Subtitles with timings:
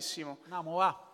[0.00, 0.38] Benissimo.
[0.44, 1.08] Andiamo, va.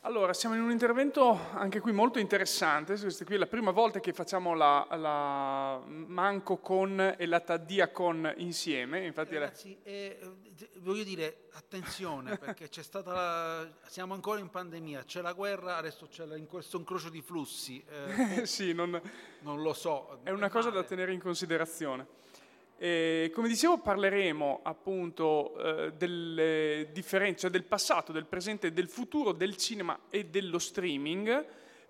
[0.00, 2.98] Allora, siamo in un intervento anche qui molto interessante.
[2.98, 7.92] Questa qui è la prima volta che facciamo la, la Manco con e la Taddia
[7.92, 9.06] con insieme.
[9.06, 15.04] Infatti, Ragazzi, eh, eh, voglio dire, attenzione, perché c'è stata la- siamo ancora in pandemia,
[15.04, 17.80] c'è la guerra, adesso c'è la- in questo incrocio di flussi.
[17.88, 19.00] eh, sì, non,
[19.42, 20.18] non lo so.
[20.24, 20.86] è una cosa da male.
[20.88, 22.18] tenere in considerazione.
[22.82, 29.32] E, come dicevo, parleremo appunto eh, delle differenze, cioè del passato, del presente del futuro
[29.32, 31.44] del cinema e dello streaming,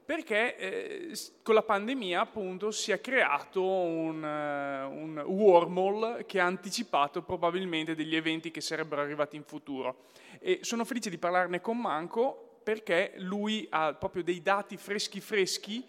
[0.05, 6.47] perché eh, con la pandemia appunto si è creato un, eh, un wormhole che ha
[6.47, 10.07] anticipato probabilmente degli eventi che sarebbero arrivati in futuro.
[10.41, 15.87] E sono felice di parlarne con Manco perché lui ha proprio dei dati freschi freschi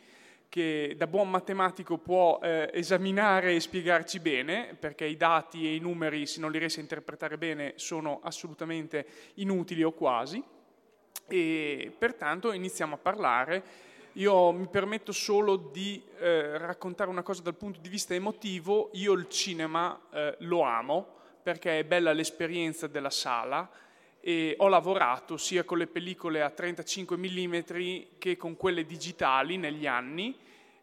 [0.51, 5.79] che da buon matematico può eh, esaminare e spiegarci bene, perché i dati e i
[5.79, 9.05] numeri, se non li riesce a interpretare bene, sono assolutamente
[9.35, 10.43] inutili o quasi.
[11.27, 13.63] e pertanto iniziamo a parlare.
[14.15, 18.89] Io mi permetto solo di eh, raccontare una cosa dal punto di vista emotivo.
[18.95, 21.07] Io il cinema eh, lo amo
[21.41, 23.69] perché è bella l'esperienza della sala
[24.21, 27.59] e ho lavorato sia con le pellicole a 35 mm
[28.19, 30.37] che con quelle digitali negli anni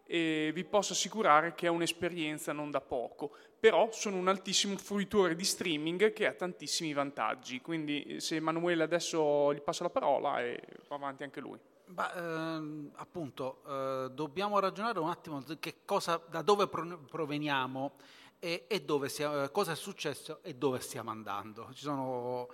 [0.04, 3.30] e vi posso assicurare che è un'esperienza non da poco,
[3.60, 9.52] però sono un altissimo fruitore di streaming che ha tantissimi vantaggi, quindi se Emanuele adesso
[9.52, 11.58] gli passo la parola e va avanti anche lui.
[11.84, 15.42] Bah, ehm, appunto, eh, dobbiamo ragionare un attimo
[15.84, 17.92] cosa, da dove proveniamo
[18.38, 21.68] e, e dove siamo, eh, cosa è successo e dove stiamo andando.
[21.72, 22.48] Ci sono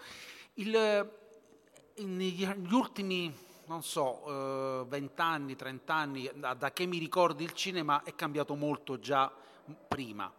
[0.54, 1.10] il,
[1.96, 3.32] negli ultimi
[3.66, 9.32] non so, vent'anni, eh, trent'anni, da, che mi ricordi il cinema è cambiato molto già
[9.88, 10.32] prima.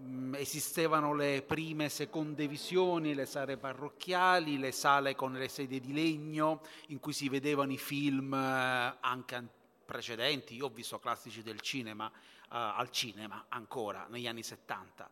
[0.00, 5.92] Mm, esistevano le prime, seconde visioni, le sale parrocchiali, le sale con le sedie di
[5.92, 9.48] legno in cui si vedevano i film eh, anche
[9.84, 10.54] precedenti.
[10.54, 12.12] Io ho visto classici del cinema eh,
[12.48, 15.10] al cinema ancora negli anni 70.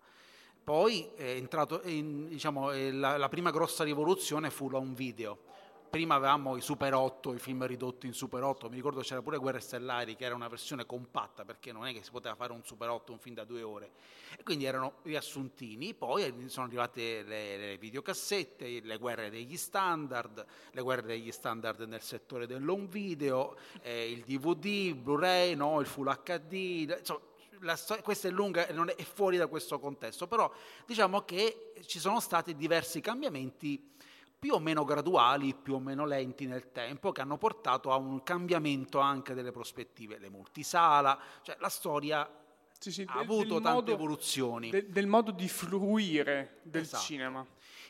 [0.67, 5.39] Poi è entrato, in, diciamo, la, la prima grossa rivoluzione fu l'home video.
[5.89, 9.39] Prima avevamo i Super 8, i film ridotti in Super 8, mi ricordo c'era pure
[9.39, 12.65] Guerre Stellari che era una versione compatta perché non è che si poteva fare un
[12.65, 13.93] Super 8, un film da due ore,
[14.37, 20.83] e quindi erano riassuntini, poi sono arrivate le, le videocassette, le guerre degli standard, le
[20.83, 26.93] guerre degli standard nel settore dell'home video, eh, il DVD, Blu-ray, no, il Full HD,
[26.99, 27.21] insomma,
[27.61, 30.51] la, questa è lunga e non è, è fuori da questo contesto, però
[30.87, 33.95] diciamo che ci sono stati diversi cambiamenti
[34.39, 38.23] più o meno graduali, più o meno lenti nel tempo, che hanno portato a un
[38.23, 42.31] cambiamento anche delle prospettive, le multisala, cioè la storia
[42.79, 44.71] sì, sì, ha del, avuto del tante modo, evoluzioni.
[44.71, 47.03] De, del modo di fruire del esatto.
[47.03, 47.47] cinema.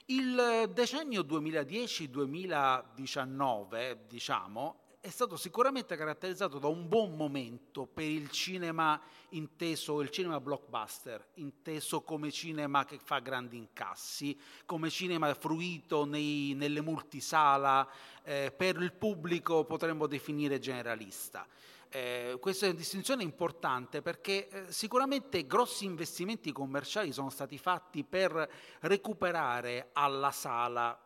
[0.06, 9.00] Il decennio 2010-2019, diciamo, è stato sicuramente caratterizzato da un buon momento per il cinema
[9.30, 16.54] inteso, il cinema blockbuster, inteso come cinema che fa grandi incassi, come cinema fruito nei,
[16.56, 17.88] nelle multisala,
[18.24, 21.46] eh, per il pubblico potremmo definire generalista.
[21.88, 28.50] Eh, questa distinzione è importante perché eh, sicuramente grossi investimenti commerciali sono stati fatti per
[28.80, 31.05] recuperare alla sala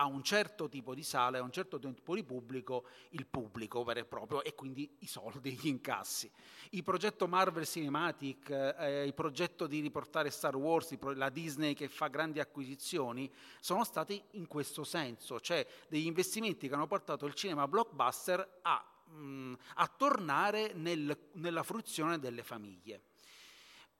[0.00, 4.00] a un certo tipo di sale, a un certo tipo di pubblico, il pubblico vero
[4.00, 6.30] e proprio e quindi i soldi, gli incassi.
[6.70, 12.08] Il progetto Marvel Cinematic, eh, il progetto di riportare Star Wars, la Disney che fa
[12.08, 13.30] grandi acquisizioni,
[13.60, 18.82] sono stati in questo senso, cioè degli investimenti che hanno portato il cinema blockbuster a,
[19.04, 23.02] mh, mm, a tornare nel, nella fruizione delle famiglie.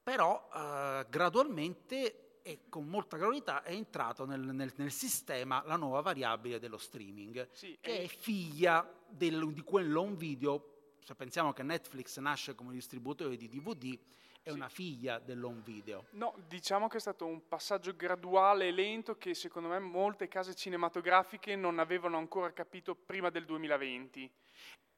[0.02, 6.00] Però eh, gradualmente e con molta gravità è entrato nel, nel, nel, sistema la nuova
[6.00, 10.94] variabile dello streaming, sì, che è figlia del, di quell'home video.
[11.04, 13.98] Se pensiamo che Netflix nasce come distributore di DVD,
[14.42, 14.54] è sì.
[14.54, 16.06] una figlia dell'home video.
[16.10, 20.54] No, diciamo che è stato un passaggio graduale e lento che secondo me molte case
[20.54, 24.30] cinematografiche non avevano ancora capito prima del 2020.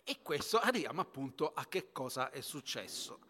[0.05, 3.21] E questo arriviamo appunto a che cosa è successo.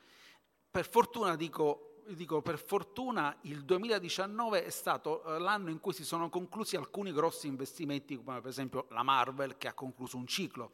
[0.70, 6.04] Per fortuna dico dico, per fortuna il 2019 è stato eh, l'anno in cui si
[6.04, 10.72] sono conclusi alcuni grossi investimenti, come per esempio la Marvel che ha concluso un ciclo,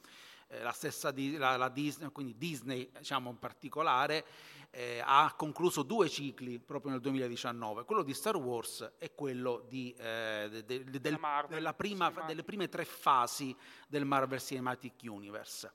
[0.49, 4.25] eh, la stessa la, la Disney, quindi Disney diciamo in particolare,
[4.71, 9.95] eh, ha concluso due cicli proprio nel 2019, quello di Star Wars e quello di,
[9.99, 13.55] eh, de, de, del, Marvel, prima, delle prime tre fasi
[13.87, 15.73] del Marvel Cinematic Universe.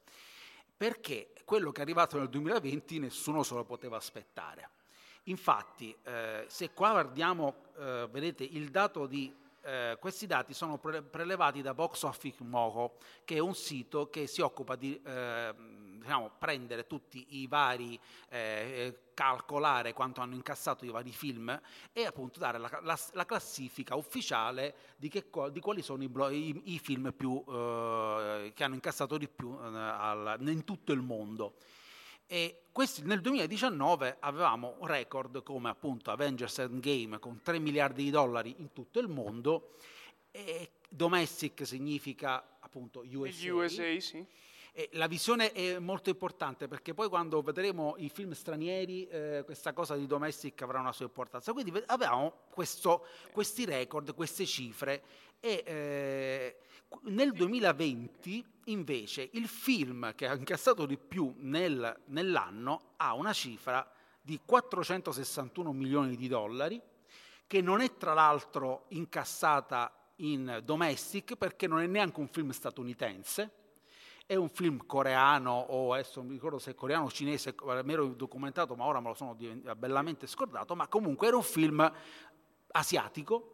[0.76, 4.70] Perché quello che è arrivato nel 2020 nessuno se lo poteva aspettare.
[5.24, 11.02] Infatti, eh, se qua guardiamo, eh, vedete il dato di eh, questi dati sono pre-
[11.02, 15.54] prelevati da Box Office Moco, che è un sito che si occupa di eh,
[16.00, 21.58] diciamo, prendere tutti i vari, eh, calcolare quanto hanno incassato i vari film
[21.94, 26.74] e appunto dare la, la, la classifica ufficiale di, che, di quali sono i, i,
[26.74, 31.56] i film più, eh, che hanno incassato di più al, in tutto il mondo.
[32.26, 38.10] E questi, nel 2019 avevamo un record come appunto Avengers Endgame con 3 miliardi di
[38.10, 39.76] dollari in tutto il mondo
[40.32, 43.54] e domestic significa appunto USA.
[43.54, 44.26] USA sì.
[44.94, 49.96] La visione è molto importante perché poi quando vedremo i film stranieri eh, questa cosa
[49.96, 51.54] di domestic avrà una sua importanza.
[51.54, 55.04] Quindi avevamo questo, questi record, queste cifre
[55.46, 56.58] e eh,
[57.02, 63.86] nel 2020 invece il film che ha incassato di più nel, nell'anno ha una cifra
[64.22, 66.82] di 461 milioni di dollari,
[67.46, 73.52] che non è tra l'altro incassata in domestic perché non è neanche un film statunitense,
[74.26, 77.92] è un film coreano o adesso non mi ricordo se è coreano o cinese, mi
[77.92, 79.36] ero documentato ma ora me lo sono
[79.76, 81.92] bellamente scordato, ma comunque era un film
[82.72, 83.53] asiatico.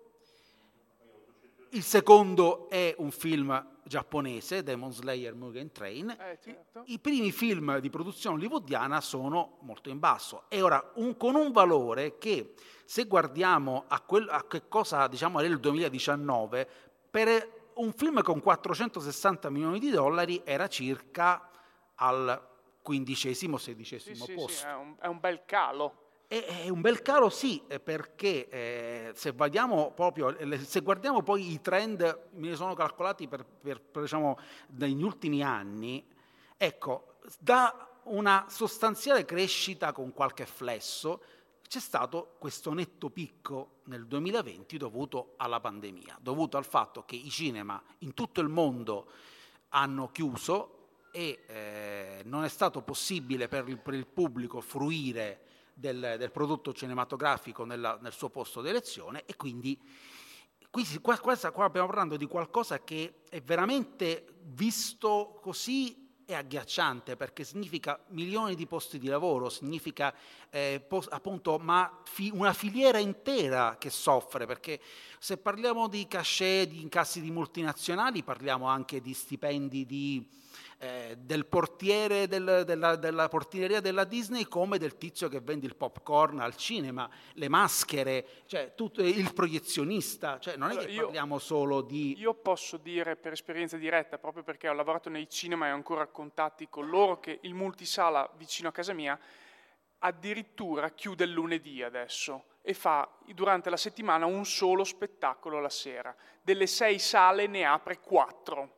[1.72, 6.10] Il secondo è un film giapponese, Demon Slayer Mugen Train.
[6.10, 6.84] Eh, certo.
[6.86, 11.36] I, I primi film di produzione hollywoodiana sono molto in basso e ora un, con
[11.36, 12.54] un valore che
[12.86, 16.68] se guardiamo a, quel, a che cosa diciamo nel 2019
[17.10, 21.50] per un film con 460 milioni di dollari era circa
[21.96, 22.48] al
[22.82, 24.52] quindicesimo, sedicesimo sì, posto.
[24.52, 26.09] Sì, è, un, è un bel calo.
[26.32, 31.60] È un bel calo sì, eh, perché eh, se, proprio, eh, se, guardiamo poi i
[31.60, 32.02] trend,
[32.34, 34.38] me ne sono calcolati per, per, per, diciamo,
[34.78, 36.06] negli ultimi anni,
[36.56, 41.24] ecco, da una sostanziale crescita con qualche flesso,
[41.68, 47.32] c'è stato questo netto picco nel 2020 dovuto alla pandemia, dovuto al fatto che i
[47.32, 49.10] cinema in tutto il mondo
[49.70, 55.49] hanno chiuso e eh, non è stato possibile per il, per il pubblico fruire
[55.80, 59.80] del, del, prodotto cinematografico nella, nel suo posto di elezione e quindi
[60.70, 67.16] qui, qua, qua, qua stiamo parlando di qualcosa che è veramente visto così è agghiacciante
[67.16, 70.14] perché significa milioni di posti di lavoro, significa
[70.52, 74.80] eh, post, appunto ma fi, una filiera intera che soffre, perché
[75.18, 80.30] se parliamo di cachet, di incassi di multinazionali, parliamo anche di stipendi di
[80.80, 85.76] eh, del portiere del, della, della, portineria della Disney come del tizio che vende il
[85.76, 91.38] popcorn al cinema, le maschere, cioè tutto, il proiezionista, cioè non è che io, parliamo
[91.38, 92.18] solo di...
[92.18, 96.08] Io posso dire per esperienza diretta, proprio perché ho lavorato nei cinema e ho ancora
[96.08, 99.20] contatti con loro, che il multisala vicino a casa mia
[100.00, 106.16] addirittura chiude il lunedì adesso e fa durante la settimana un solo spettacolo la sera.
[106.42, 108.78] Delle sei sale ne apre quattro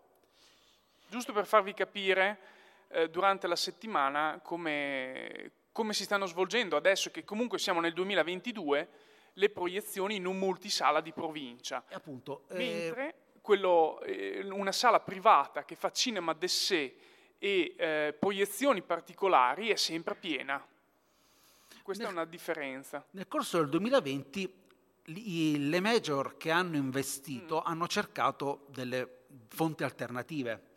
[1.12, 2.40] giusto per farvi capire
[2.88, 8.90] eh, durante la settimana come, come si stanno svolgendo adesso che comunque siamo nel 2022
[9.34, 11.84] le proiezioni in un multisala di provincia.
[11.92, 12.56] Appunto, eh...
[12.56, 16.94] Mentre quello, eh, una sala privata che fa cinema d'essè
[17.38, 20.66] e eh, proiezioni particolari è sempre piena.
[21.82, 23.06] Questa nel, è una differenza.
[23.12, 24.60] Nel corso del 2020
[25.04, 27.70] le major che hanno investito mm.
[27.70, 30.70] hanno cercato delle fonti alternative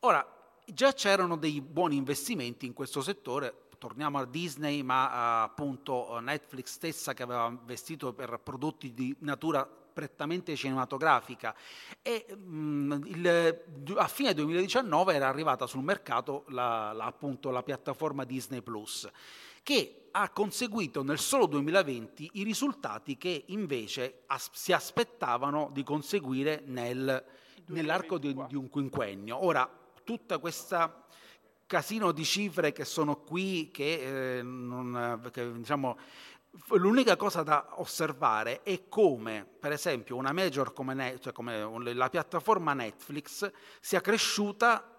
[0.00, 0.24] Ora,
[0.64, 6.66] già c'erano dei buoni investimenti in questo settore, torniamo a Disney, ma a, appunto Netflix
[6.66, 11.52] stessa che aveva investito per prodotti di natura prettamente cinematografica
[12.00, 13.64] e mh, il,
[13.96, 19.10] a fine 2019 era arrivata sul mercato la, la, appunto, la piattaforma Disney Plus
[19.64, 26.62] che ha conseguito nel solo 2020 i risultati che invece as- si aspettavano di conseguire
[26.64, 27.24] nel,
[27.66, 29.44] nell'arco di, di un quinquennio.
[29.44, 29.68] Ora,
[30.08, 31.04] tutta questa
[31.66, 35.98] casino di cifre che sono qui, che, eh, non, che diciamo,
[36.68, 42.72] l'unica cosa da osservare è come, per esempio, una major come, cioè come la piattaforma
[42.72, 44.96] Netflix sia cresciuta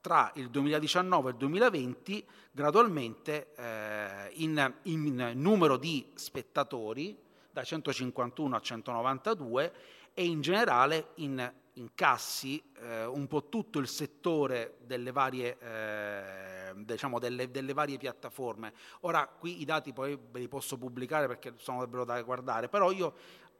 [0.00, 7.16] tra il 2019 e il 2020 gradualmente eh, in, in numero di spettatori
[7.52, 9.72] da 151 a 192
[10.12, 17.18] e in generale in incassi eh, un po' tutto il settore delle varie, eh, diciamo
[17.18, 18.72] delle, delle, varie piattaforme.
[19.00, 23.14] Ora qui i dati poi ve li posso pubblicare perché sono da guardare, però io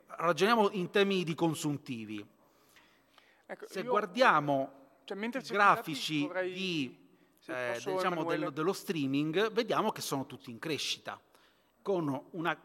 [0.07, 2.25] ragioniamo in termini di consuntivi.
[3.47, 6.99] Ecco, Se io, guardiamo cioè, i grafici vorrei, di,
[7.47, 11.21] eh, diciamo del, dello streaming, vediamo che sono tutti in crescita,
[11.83, 12.57] con una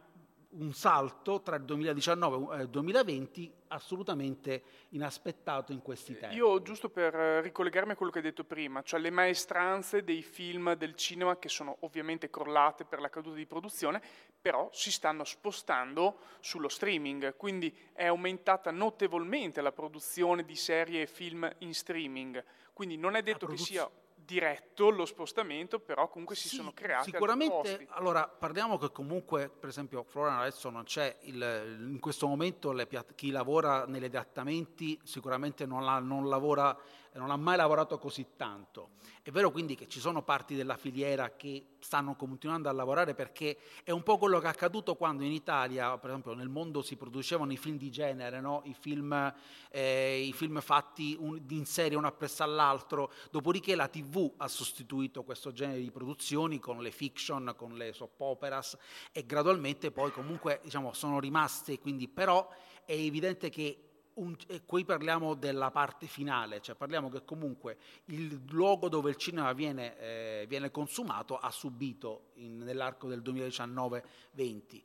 [0.57, 6.35] un salto tra il 2019 e il 2020 assolutamente inaspettato in questi tempi.
[6.35, 10.74] Io, giusto per ricollegarmi a quello che hai detto prima, cioè le maestranze dei film
[10.75, 14.01] del cinema che sono ovviamente crollate per la caduta di produzione,
[14.39, 21.07] però si stanno spostando sullo streaming, quindi è aumentata notevolmente la produzione di serie e
[21.07, 22.43] film in streaming,
[22.74, 23.89] quindi non è detto produz- che sia
[24.25, 29.70] diretto lo spostamento, però comunque si sì, sono creati Sicuramente, allora parliamo che comunque, per
[29.70, 35.65] esempio, Florian adesso non c'è, il, in questo momento le, chi lavora negli adattamenti sicuramente
[35.65, 36.77] non, la, non lavora
[37.20, 38.91] non ha mai lavorato così tanto.
[39.22, 43.58] È vero quindi che ci sono parti della filiera che stanno continuando a lavorare perché
[43.84, 46.96] è un po' quello che è accaduto quando in Italia, per esempio nel mondo si
[46.96, 48.62] producevano i film di genere, no?
[48.65, 49.34] I, film,
[49.70, 55.24] eh, i, film, fatti un, in serie uno appresso all'altro, dopodiché la TV ha sostituito
[55.24, 58.77] questo genere di produzioni con le fiction, con le soap operas
[59.12, 62.48] e gradualmente poi comunque diciamo, sono rimaste, quindi però
[62.86, 63.79] è evidente che
[64.15, 69.17] un, e qui parliamo della parte finale, cioè parliamo che comunque il luogo dove il
[69.17, 74.81] cinema viene, eh, viene consumato ha subito in, nell'arco del 2019-20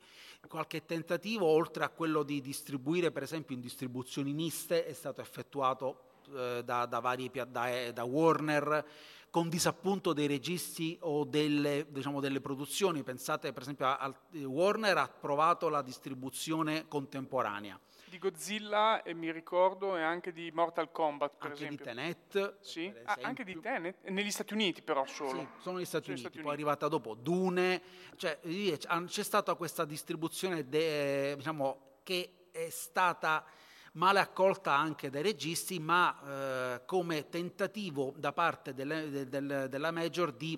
[0.47, 6.09] qualche tentativo, oltre a quello di distribuire per esempio in distribuzioni miste, è stato effettuato
[6.35, 8.85] eh, da, da, vari, da, eh, da Warner
[9.29, 13.01] con disappunto dei registi o delle, diciamo, delle, produzioni.
[13.03, 14.13] Pensate per esempio a, a
[14.45, 17.79] Warner ha provato la distribuzione contemporanea
[18.11, 21.85] di Godzilla e mi ricordo e anche di Mortal Kombat per anche esempio.
[21.85, 22.93] di Tenet sì?
[23.05, 26.19] ah, anche di Tenet negli Stati Uniti però solo sì, sono negli Stati, sono Uniti,
[26.19, 27.81] Stati poi è arrivata dopo Dune
[28.17, 33.45] cioè c'è stata questa distribuzione de, diciamo, che è stata
[33.93, 40.31] male accolta anche dai registi ma eh, come tentativo da parte delle, del, della Major
[40.31, 40.57] di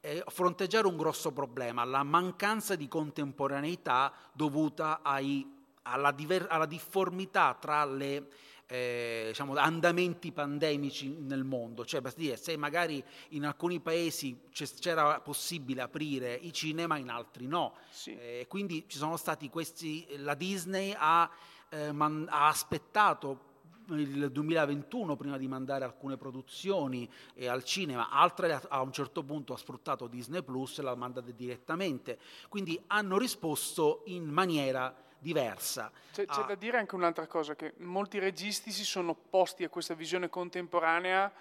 [0.00, 5.52] eh, fronteggiare un grosso problema, la mancanza di contemporaneità dovuta ai
[5.84, 8.28] alla, diver- alla difformità tra le
[8.66, 15.82] eh, diciamo, andamenti pandemici nel mondo, cioè dire, se magari in alcuni paesi c'era possibile
[15.82, 17.74] aprire i cinema, in altri no.
[17.90, 18.16] Sì.
[18.16, 21.30] Eh, quindi ci sono stati questi, la Disney ha,
[21.74, 23.52] eh, man, ha aspettato
[23.88, 29.52] il 2021 prima di mandare alcune produzioni eh, al cinema, altre a un certo punto
[29.52, 35.90] ha sfruttato Disney Plus e l'ha mandata direttamente, quindi hanno risposto in maniera diversa.
[36.12, 36.44] C'è, c'è ah.
[36.44, 41.32] da dire anche un'altra cosa, che molti registi si sono opposti a questa visione contemporanea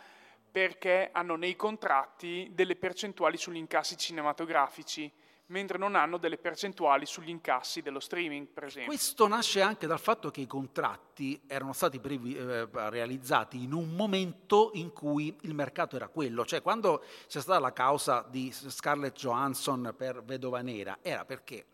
[0.52, 5.12] perché hanno nei contratti delle percentuali sugli incassi cinematografici
[5.48, 8.92] mentre non hanno delle percentuali sugli incassi dello streaming, per esempio.
[8.92, 13.96] Questo nasce anche dal fatto che i contratti erano stati previ, eh, realizzati in un
[13.96, 19.16] momento in cui il mercato era quello, cioè quando c'è stata la causa di Scarlett
[19.16, 21.66] Johansson per Vedova Nera, era perché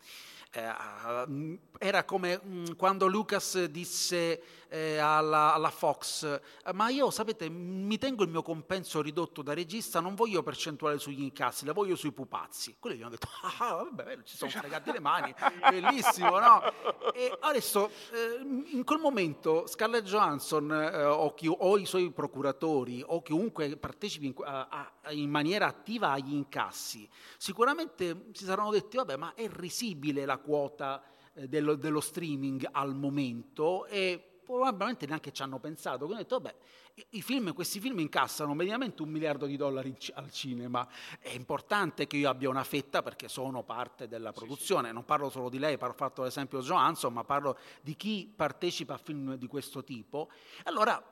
[0.52, 6.40] eh, era come mh, mm, quando Lucas disse eh, alla, alla, Fox,
[6.74, 11.22] ma io sapete mi tengo il mio compenso ridotto da regista, non voglio percentuale sugli
[11.22, 12.76] incassi, la voglio sui pupazzi.
[12.78, 13.28] Quelli gli hanno detto,
[13.60, 15.34] ah vabbè, ci sono fregati le mani,
[15.70, 16.62] bellissimo, no?
[17.14, 18.40] E adesso, eh,
[18.72, 24.26] in quel momento Scarlett Johansson eh, o, chi, o, i suoi procuratori o chiunque partecipi
[24.26, 24.68] in, a,
[25.02, 30.39] a, in maniera attiva agli incassi, sicuramente si saranno detti, vabbè, ma è risibile la
[30.40, 31.02] quota
[31.34, 36.06] eh, dello, dello, streaming al momento e probabilmente neanche ci hanno pensato.
[36.06, 36.56] Quindi hanno detto, vabbè,
[37.10, 40.86] i film, questi film incassano mediamente un miliardo di dollari al cinema.
[41.20, 44.82] È importante che io abbia una fetta perché sono parte della produzione.
[44.82, 44.94] Sì, sì.
[44.94, 48.98] Non parlo solo di lei, ho fatto l'esempio Johansson, ma parlo di chi partecipa a
[48.98, 50.30] film di questo tipo.
[50.64, 51.02] Allora,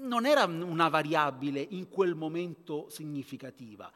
[0.00, 3.90] non era una variabile in quel momento significativa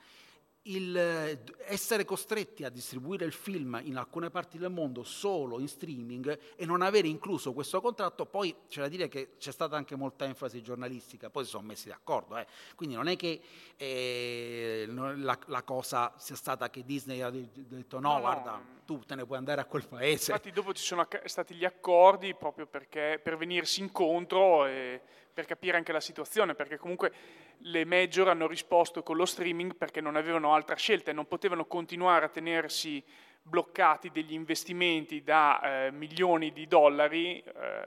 [0.67, 5.69] il, eh, essere costretti a distribuire il film in alcune parti del mondo solo in
[5.69, 9.97] streaming e non avere incluso questo contratto, poi c'è da dire che c'è stata anche
[9.97, 12.47] molta enfasi giornalistica, poi si sono messi d'accordo, eh.
[12.75, 13.41] quindi non è che
[13.77, 18.65] eh, la, la, cosa sia stata che Disney ha detto no, no guarda, no.
[18.85, 20.33] tu te ne puoi andare a quel paese.
[20.33, 25.01] Infatti dopo ci sono stati gli accordi proprio perché, per venirsi incontro e
[25.37, 27.13] per capire anche la situazione, perché comunque
[27.59, 31.67] le major hanno risposto con lo streaming perché non avevano altra scelta e non potevano
[31.67, 33.05] continuare a tenersi
[33.43, 37.87] bloccati degli investimenti da eh, milioni di dollari eh,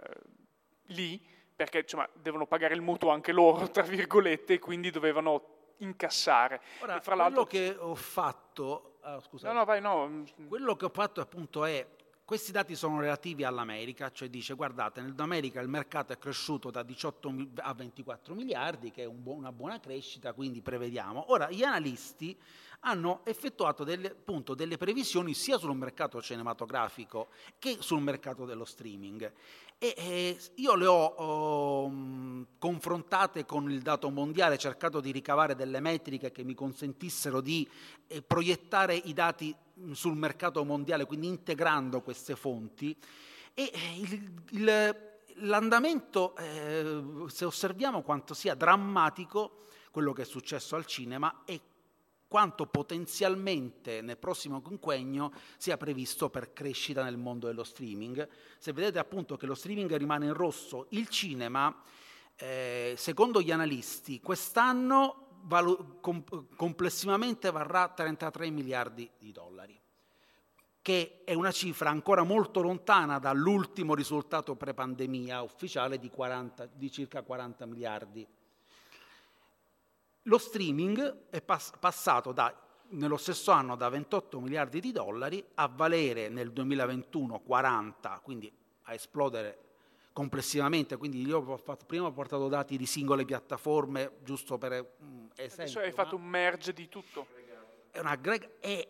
[0.89, 1.19] lì,
[1.55, 6.61] perché insomma, devono pagare il mutuo anche loro, tra virgolette, e quindi dovevano incassare.
[6.81, 8.99] Ora, e fra quello che ho fatto...
[9.01, 10.23] Oh, no, no, vai, no.
[10.47, 11.83] Quello che ho fatto appunto è
[12.29, 17.47] questi dati sono relativi all'America, cioè dice guardate, nell'America il mercato è cresciuto da 18
[17.55, 21.31] a 24 miliardi, che è un bu- una buona crescita, quindi prevediamo.
[21.31, 22.37] Ora, gli analisti
[22.81, 29.33] hanno effettuato delle, appunto, delle previsioni sia sul mercato cinematografico che sul mercato dello streaming.
[29.81, 35.79] E, eh, io le ho oh, confrontate con il dato mondiale, cercato di ricavare delle
[35.79, 37.65] metriche che mi consentissero di
[38.07, 39.55] eh, proiettare i dati
[39.91, 42.93] sul mercato mondiale, quindi integrando queste fonti.
[43.53, 44.95] E eh, il, il,
[45.47, 49.61] l'andamento, eh, se osserviamo quanto sia drammatico
[49.91, 51.61] quello che è successo al cinema e
[52.29, 58.25] quanto potenzialmente nel prossimo quinquennio sia previsto per crescita nel mondo dello streaming.
[58.59, 61.75] Se vedete appunto che lo streaming rimane in rosso, il cinema,
[62.35, 66.23] eh, secondo gli analisti, quest'anno valu- com-
[66.55, 69.77] complessivamente varrà 33 miliardi di dollari
[70.81, 77.21] che è una cifra ancora molto lontana dall'ultimo risultato pre-pandemia ufficiale di, 40, di circa
[77.21, 78.25] 40 miliardi.
[80.29, 82.55] Lo streaming è pass- passato da,
[82.89, 88.51] nello stesso anno da 28 miliardi di dollari a valere nel 2021 40, quindi
[88.83, 89.57] a esplodere
[90.13, 95.29] complessivamente, quindi io ho fatto, prima ho portato dati di singole piattaforme, giusto per um,
[95.35, 95.63] esempio.
[95.63, 97.25] Adesso hai fatto un merge di tutto.
[97.89, 98.87] È una grega e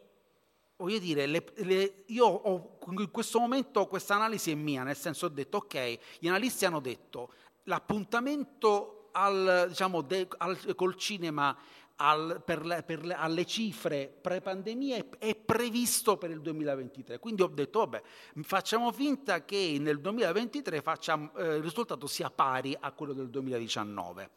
[0.76, 5.28] voglio dire, le, le, io ho, in questo momento questa analisi è mia, nel senso
[5.28, 7.32] ho detto ok, gli analisti hanno detto
[7.64, 11.58] l'appuntamento al, diciamo, de, al, col cinema
[12.02, 17.20] al, per le, per le, alle cifre pre-pandemia è, è, previsto per il 2023.
[17.20, 18.02] Quindi ho detto, vabbè,
[18.42, 24.30] facciamo finta che nel 2023 facciamo, eh, il risultato sia pari a quello del 2019,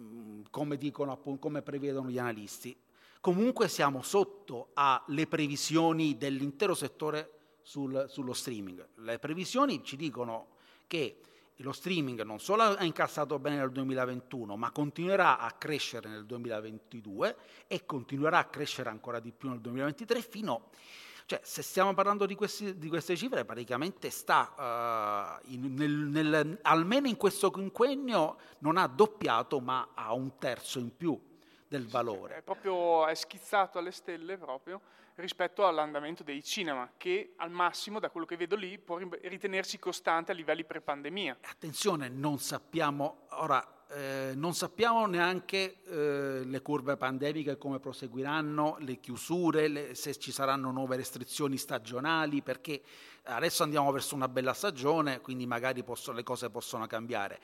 [0.00, 2.76] mm, come, dicono, come prevedono gli analisti.
[3.20, 8.86] Comunque siamo sotto alle previsioni dell'intero settore sul, sullo streaming.
[8.96, 10.48] Le previsioni ci dicono
[10.86, 11.20] che
[11.58, 17.36] lo streaming non solo ha incassato bene nel 2021, ma continuerà a crescere nel 2022
[17.66, 20.70] e continuerà a crescere ancora di più nel 2023 fino
[21.26, 26.58] cioè, se stiamo parlando di, questi, di queste cifre, praticamente sta uh, in, nel, nel,
[26.60, 31.18] almeno in questo quinquennio non ha doppiato, ma ha un terzo in più
[31.66, 32.36] del valore.
[32.36, 34.82] È proprio è schizzato alle stelle proprio
[35.16, 40.32] rispetto all'andamento dei cinema, che al massimo, da quello che vedo lì, può ritenersi costante
[40.32, 41.38] a livelli pre-pandemia.
[41.42, 48.98] Attenzione, non sappiamo, ora, eh, non sappiamo neanche eh, le curve pandemiche come proseguiranno, le
[48.98, 52.82] chiusure, le, se ci saranno nuove restrizioni stagionali, perché
[53.24, 57.40] adesso andiamo verso una bella stagione, quindi magari possono, le cose possono cambiare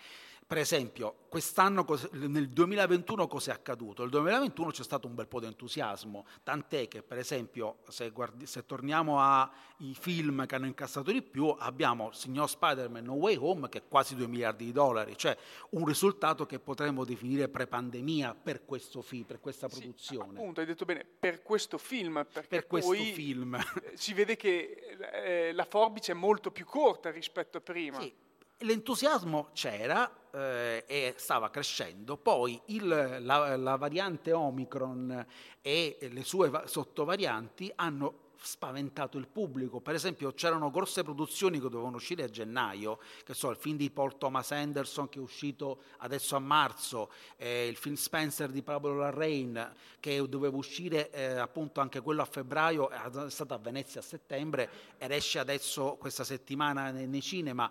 [0.50, 4.02] per esempio, quest'anno, nel 2021 cosa è accaduto?
[4.02, 8.46] Nel 2021 c'è stato un bel po' di entusiasmo, tant'è che per esempio se, guardi,
[8.46, 13.68] se torniamo ai film che hanno incassato di più, abbiamo signor Spider-Man No Way Home
[13.68, 15.38] che è quasi 2 miliardi di dollari, cioè
[15.70, 20.32] un risultato che potremmo definire pre-pandemia per, questo film, per questa produzione.
[20.32, 23.56] Sì, appunto, hai detto bene, per questo film, per questo film.
[23.94, 28.00] si vede che eh, la forbice è molto più corta rispetto a prima.
[28.00, 28.28] Sì
[28.62, 32.86] L'entusiasmo c'era eh, e stava crescendo, poi il,
[33.20, 35.26] la, la, variante Omicron
[35.62, 39.80] e le sue sottovarianti hanno spaventato il pubblico.
[39.80, 43.90] Per esempio c'erano grosse produzioni che dovevano uscire a gennaio, che so, il film di
[43.90, 48.94] Paul Thomas Anderson che è uscito adesso a marzo, eh, il film Spencer di Pablo
[48.94, 54.04] Larrain che doveva uscire eh, appunto anche quello a febbraio, è stato a Venezia a
[54.04, 54.68] settembre
[54.98, 57.70] ed esce adesso questa settimana nei, nei cinema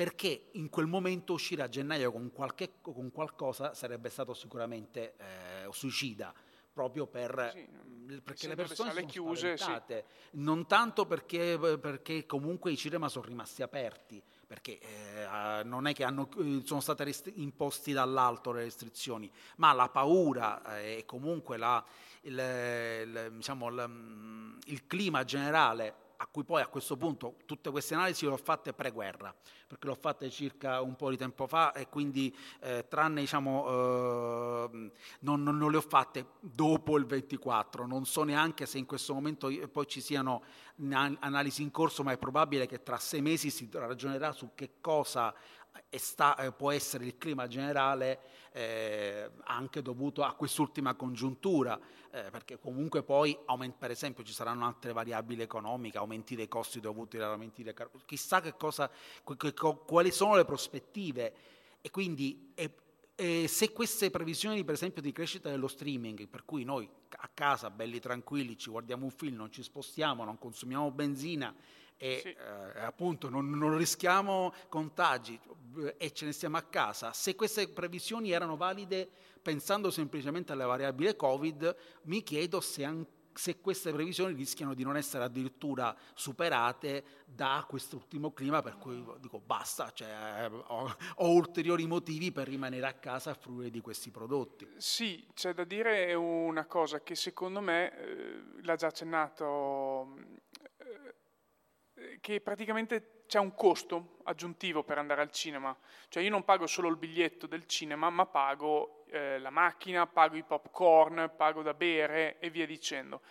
[0.00, 5.68] perché in quel momento uscire a gennaio con, qualche, con qualcosa sarebbe stato sicuramente eh,
[5.72, 6.32] suicida
[6.72, 9.72] proprio per, sì, mm, perché le persone sono chiuse, sì.
[10.32, 16.04] non tanto perché, perché, comunque i cinema sono rimasti aperti, perché eh, non è che
[16.04, 21.58] hanno, eh, sono state rest- imposti dall'alto le restrizioni, ma la paura eh, e comunque
[21.58, 21.84] la,
[22.22, 27.70] il, il, diciamo, il, mm, il clima generale a cui poi a questo punto tutte
[27.70, 29.34] queste analisi le ho fatte pre-guerra,
[29.66, 33.66] perché le ho fatte circa un po' di tempo fa e quindi eh, tranne diciamo
[33.66, 38.84] eh, non, non, non, le ho fatte dopo il 24, non so neanche se in
[38.84, 40.42] questo momento poi ci siano
[41.20, 45.34] analisi in corso, ma è probabile che tra sei mesi si ragionerà su che cosa
[45.98, 48.20] sta, eh, può essere il clima generale
[48.52, 51.78] eh, anche dovuto a quest'ultima congiuntura,
[52.10, 56.80] eh, perché comunque poi, aumenta, per esempio, ci saranno altre variabili economiche, aumenti dei costi
[56.80, 58.90] dovuti agli aumenti dei carboni, chissà che cosa,
[59.36, 61.34] che, quali sono le prospettive.
[61.82, 62.74] E quindi e,
[63.14, 67.70] e se queste previsioni, per esempio, di crescita dello streaming, per cui noi a casa,
[67.70, 71.54] belli tranquilli, ci guardiamo un film, non ci spostiamo, non consumiamo benzina,
[72.02, 72.28] e sì.
[72.28, 75.38] eh, appunto non, non, rischiamo contagi
[75.98, 77.12] e ce ne stiamo a casa.
[77.12, 79.06] Se queste previsioni erano valide
[79.42, 84.96] pensando semplicemente alle variabili Covid, mi chiedo se, an- se queste previsioni rischiano di non
[84.96, 92.32] essere addirittura superate da quest'ultimo clima per cui dico basta, cioè, ho, ho, ulteriori motivi
[92.32, 94.66] per rimanere a casa a fruire di questi prodotti.
[94.78, 100.48] Sì, c'è da dire una cosa che secondo me, eh, l'ha già accennato
[102.20, 105.76] che praticamente c'è un costo aggiuntivo per andare al cinema.
[106.08, 110.36] Cioè io non pago solo il biglietto del cinema, ma pago eh, la macchina, pago
[110.36, 113.22] i popcorn, pago da bere e via dicendo.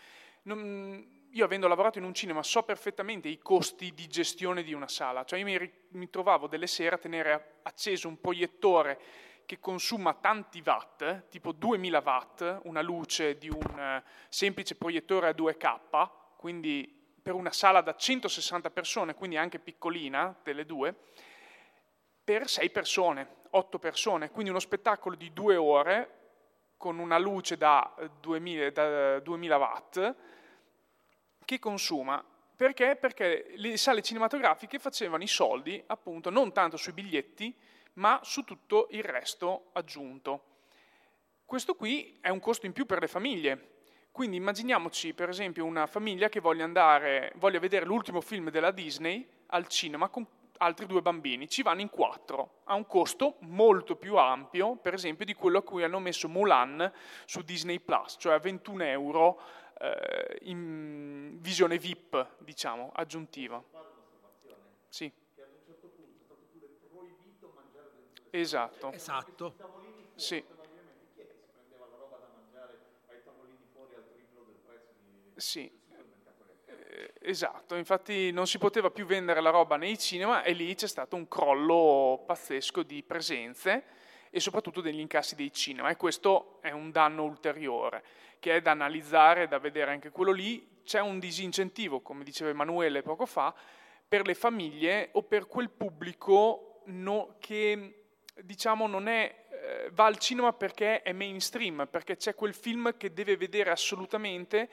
[0.43, 4.87] Non, io avendo lavorato in un cinema so perfettamente i costi di gestione di una
[4.87, 5.23] sala.
[5.25, 8.99] Cioè io mi, mi trovavo delle sere a tenere acceso un proiettore
[9.45, 15.31] che consuma tanti watt, tipo 2000 watt, una luce di un eh, semplice proiettore a
[15.31, 16.98] 2K, quindi
[17.29, 20.95] per una sala da 160 persone, quindi anche piccolina, delle due,
[22.23, 26.17] per 6 persone, 8 persone, quindi uno spettacolo di due ore
[26.75, 30.15] con una luce da 2000, da 2000 watt
[31.45, 32.95] che consuma Perché?
[32.95, 37.55] Perché le sale cinematografiche facevano i soldi appunto non tanto sui biglietti,
[37.93, 40.45] ma su tutto il resto aggiunto.
[41.45, 43.78] Questo qui è un costo in più per le famiglie.
[44.19, 49.25] Quindi immaginiamoci per esempio una famiglia che voglia andare, voglia vedere l'ultimo film della Disney
[49.45, 50.27] al cinema con
[50.57, 55.23] altri due bambini, ci vanno in quattro, a un costo molto più ampio, per esempio,
[55.23, 56.91] di quello a cui hanno messo Mulan
[57.23, 59.41] su Disney Plus, cioè a 21 euro
[59.79, 63.63] eh, in visione VIP, diciamo, aggiuntiva.
[64.89, 65.09] Sì.
[68.31, 68.91] Esatto.
[68.91, 69.55] Esatto.
[70.15, 70.43] Sì.
[75.39, 75.71] Sì,
[76.65, 80.87] eh, esatto, infatti non si poteva più vendere la roba nei cinema e lì c'è
[80.87, 83.83] stato un crollo pazzesco di presenze
[84.29, 88.03] e soprattutto degli incassi dei cinema e questo è un danno ulteriore
[88.39, 90.77] che è da analizzare, da vedere anche quello lì.
[90.83, 93.53] C'è un disincentivo, come diceva Emanuele poco fa,
[94.07, 98.07] per le famiglie o per quel pubblico no, che
[98.41, 103.13] diciamo non è, eh, va al cinema perché è mainstream, perché c'è quel film che
[103.13, 104.69] deve vedere assolutamente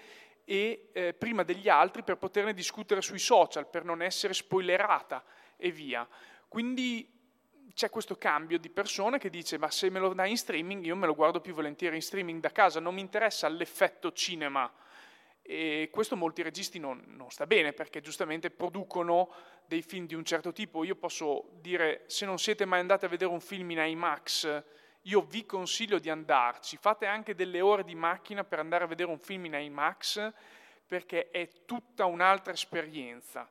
[0.48, 5.24] e eh, prima degli altri per poterne discutere sui social, per non essere spoilerata
[5.56, 6.06] e via.
[6.46, 7.12] Quindi
[7.74, 10.96] c'è questo cambio di persone che dice ma se me lo dai in streaming io
[10.96, 14.72] me lo guardo più volentieri in streaming da casa, non mi interessa l'effetto cinema.
[15.42, 19.32] E questo molti registi non, non sta bene perché giustamente producono
[19.66, 20.84] dei film di un certo tipo.
[20.84, 24.64] Io posso dire se non siete mai andati a vedere un film in IMAX,
[25.06, 29.10] io vi consiglio di andarci, fate anche delle ore di macchina per andare a vedere
[29.10, 30.32] un film in IMAX
[30.86, 33.48] perché è tutta un'altra esperienza.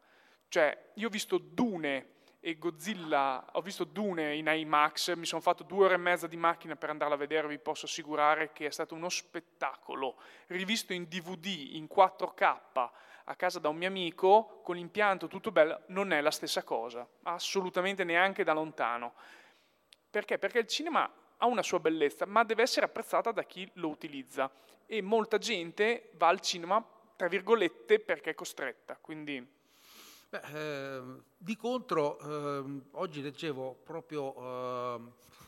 [0.47, 5.63] Cioè, io ho visto Dune e Godzilla, ho visto Dune in IMAX, mi sono fatto
[5.63, 8.71] due ore e mezza di macchina per andarla a vedere, vi posso assicurare che è
[8.71, 10.17] stato uno spettacolo.
[10.47, 12.89] Rivisto in DVD, in 4K,
[13.27, 17.07] a casa da un mio amico, con l'impianto tutto bello, non è la stessa cosa,
[17.23, 19.13] assolutamente neanche da lontano.
[20.09, 20.37] Perché?
[20.37, 24.49] Perché il cinema ha una sua bellezza, ma deve essere apprezzata da chi lo utilizza.
[24.85, 26.83] E molta gente va al cinema,
[27.15, 28.97] tra virgolette, perché è costretta.
[28.99, 29.53] Quindi
[30.29, 31.01] Beh, eh,
[31.37, 34.99] di contro, eh, oggi leggevo proprio, eh,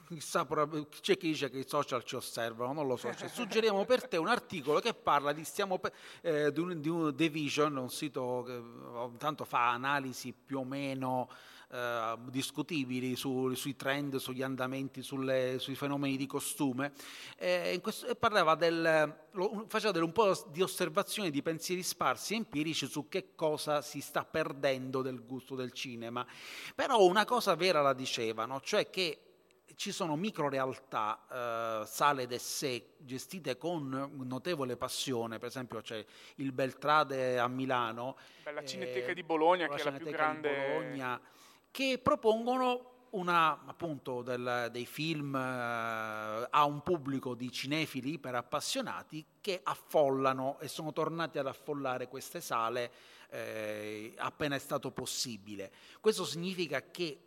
[0.07, 4.07] chissà, c'è chi dice che i social ci osservano, non lo so, cioè, suggeriamo per
[4.07, 5.79] te un articolo che parla di, stiamo,
[6.21, 10.63] eh, di, un, di un The un sito che ogni tanto fa analisi più o
[10.63, 11.27] meno
[11.69, 16.93] eh, discutibili su, sui trend, sugli andamenti, sulle, sui fenomeni di costume,
[17.37, 22.33] e, questo, e parlava del, lo, faceva del, un po' di osservazioni, di pensieri sparsi
[22.33, 26.25] e empirici su che cosa si sta perdendo del gusto del cinema.
[26.73, 29.21] Però una cosa vera la dicevano, cioè che
[29.75, 36.03] ci sono micro realtà, eh, sale d'essè, gestite con notevole passione, per esempio c'è
[36.35, 38.17] il Beltrade a Milano.
[38.51, 41.35] la Cineteca eh, di Bologna, che è la più grande...
[41.77, 49.59] Che propongono una, appunto, del, dei film eh, a un pubblico di cinefili iperappassionati che
[49.61, 52.91] affollano e sono tornati ad affollare queste sale
[53.29, 55.71] eh, appena è stato possibile.
[56.01, 57.21] Questo significa che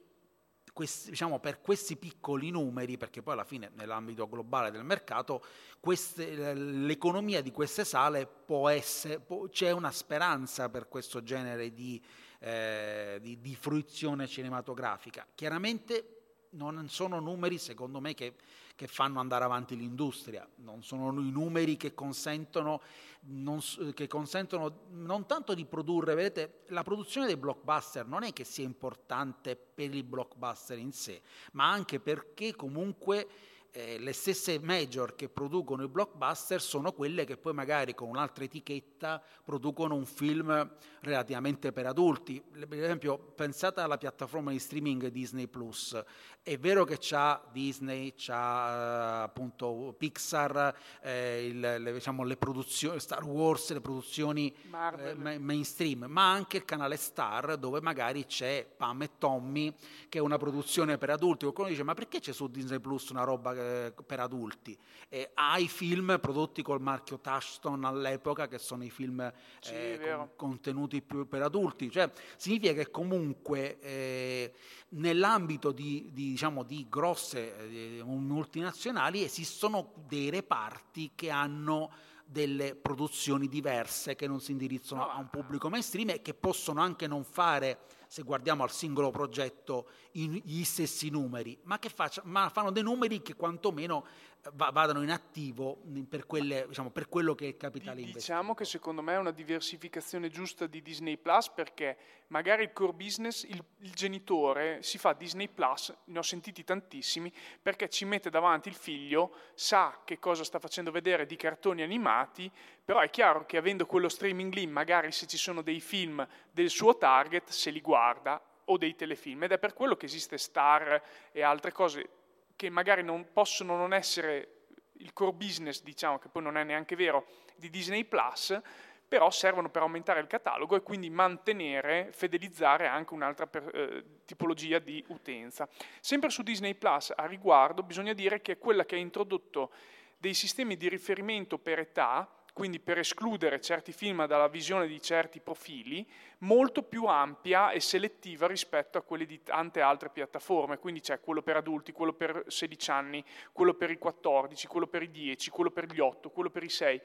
[0.73, 5.45] questi, diciamo, per questi piccoli numeri, perché poi alla fine nell'ambito globale del mercato,
[5.79, 12.03] queste, l'economia di queste sale può essere, può, c'è una speranza per questo genere di
[12.41, 15.27] eh, di, di fruizione cinematografica.
[15.35, 16.21] Chiaramente
[16.53, 18.35] non sono numeri, secondo me, che,
[18.75, 22.81] che, fanno andare avanti l'industria, non sono i numeri che consentono,
[23.27, 23.61] non,
[23.95, 28.65] che consentono, non, tanto di produrre, vedete, la produzione dei blockbuster non è che sia
[28.65, 31.21] importante per il blockbuster in sé,
[31.53, 33.29] ma anche perché comunque
[33.73, 38.45] eh, le stesse major che producono i blockbuster sono quelle che poi magari con un'altra
[38.45, 42.43] etichetta producono un film relativamente per adulti.
[42.43, 46.01] Per esempio, pensate alla piattaforma di streaming Disney Plus.
[46.43, 52.99] È vero che c'ha Disney, c'ha eh, appunto Pixar, eh, il, le, diciamo, le produzioni,
[52.99, 54.55] Star Wars, le produzioni
[54.99, 59.73] eh, mainstream, ma anche il canale Star dove magari c'è Pam e Tommy
[60.09, 61.45] che è una produzione per adulti.
[61.45, 64.77] Qualcuno dice ma perché c'è su Disney Plus una roba eh, per adulti.
[65.09, 69.99] Eh, hai film prodotti col marchio Touchstone all'epoca, che sono i film sì, eh,
[70.37, 71.91] con contenuti più per adulti.
[71.91, 74.53] Cioè, significa che comunque eh,
[74.91, 81.91] nell'ambito di, di, diciamo, di grosse eh, multinazionali esistono dei reparti che hanno
[82.25, 87.09] delle produzioni diverse che non si indirizzano a un pubblico mainstream e che possono anche
[87.09, 92.83] non fare se guardiamo al singolo progetto, gli stessi numeri, ma, faccia, ma fanno dei
[92.83, 94.05] numeri che quantomeno
[94.53, 98.19] vadano in attivo per, quelle, diciamo, per, quello che è il capitale investito.
[98.19, 101.97] Diciamo che secondo me è una diversificazione giusta di Disney Plus perché
[102.29, 107.33] magari il core business, il, il, genitore si fa Disney Plus, ne ho sentiti tantissimi,
[107.61, 112.51] perché ci mette davanti il figlio, sa che cosa sta facendo vedere di cartoni animati,
[112.85, 116.71] però è chiaro che avendo quello streaming lì, magari se ci sono dei film del
[116.71, 121.03] suo target, se li guarda o dei telefilm ed è per quello che esiste Star
[121.33, 122.20] e altre cose
[122.61, 124.67] che magari non possono non essere
[124.99, 127.25] il core business, diciamo che poi non è neanche vero,
[127.57, 128.61] di Disney Plus,
[129.09, 134.79] però servono per aumentare il catalogo e quindi mantenere, fedelizzare anche un'altra per, eh, tipologia
[134.79, 135.67] di utenza.
[136.01, 139.73] Sempre su Disney Plus, a riguardo, bisogna dire che è quella che ha introdotto
[140.19, 145.41] dei sistemi di riferimento per età, quindi per escludere certi film dalla visione di certi
[145.41, 146.09] profili,
[146.39, 150.79] molto più ampia e selettiva rispetto a quelli di tante altre piattaforme.
[150.79, 155.03] Quindi c'è quello per adulti, quello per 16 anni, quello per i 14, quello per
[155.03, 157.01] i 10, quello per gli 8, quello per i 6.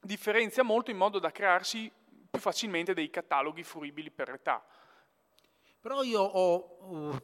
[0.00, 1.90] Differenzia molto in modo da crearsi
[2.30, 4.64] più facilmente dei cataloghi fruibili per età.
[5.86, 7.22] Però io ho,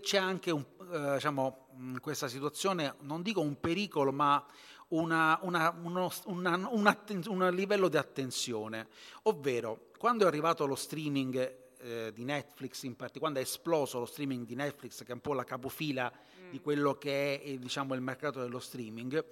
[0.00, 4.44] c'è anche un, eh, diciamo, in questa situazione, non dico un pericolo, ma
[4.88, 8.88] una, una, uno, una, un livello di attenzione,
[9.22, 14.06] ovvero quando è arrivato lo streaming eh, di Netflix, in parte, quando è esploso lo
[14.06, 16.50] streaming di Netflix, che è un po' la capofila mm.
[16.50, 19.24] di quello che è diciamo, il mercato dello streaming,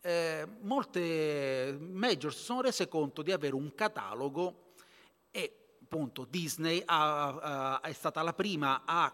[0.00, 4.72] eh, molte major si sono rese conto di avere un catalogo
[5.30, 9.12] e appunto Disney ha, ha, è stata la prima a,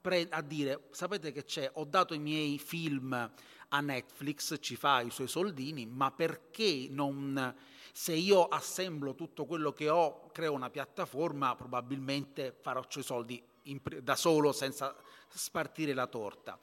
[0.00, 3.30] pre, a dire sapete che c'è, ho dato i miei film
[3.68, 7.54] a Netflix, ci fa i suoi soldini, ma perché non,
[7.92, 13.80] se io assemblo tutto quello che ho, creo una piattaforma, probabilmente farò i soldi in,
[14.02, 14.96] da solo senza
[15.28, 16.58] spartire la torta.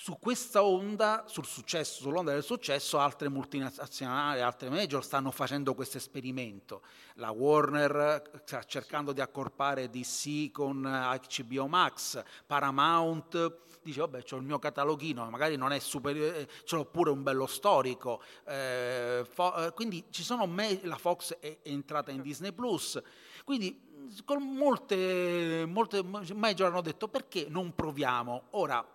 [0.00, 5.96] Su questa onda, sul successo, sull'onda del successo, altre multinazionali, altre major stanno facendo questo
[5.96, 6.82] esperimento.
[7.14, 14.44] La Warner sta cercando di accorpare DC con HBO Max, Paramount dice vabbè ho il
[14.44, 19.66] mio cataloghino, magari non è superiore, eh, ce l'ho pure un bello storico, eh, fo-
[19.66, 23.02] eh, quindi ci sono me- la Fox è, è entrata in Disney Plus,
[23.44, 28.44] quindi con molte, molte major hanno detto perché non proviamo?
[28.50, 28.86] Ora,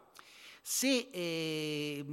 [0.65, 2.05] se, eh,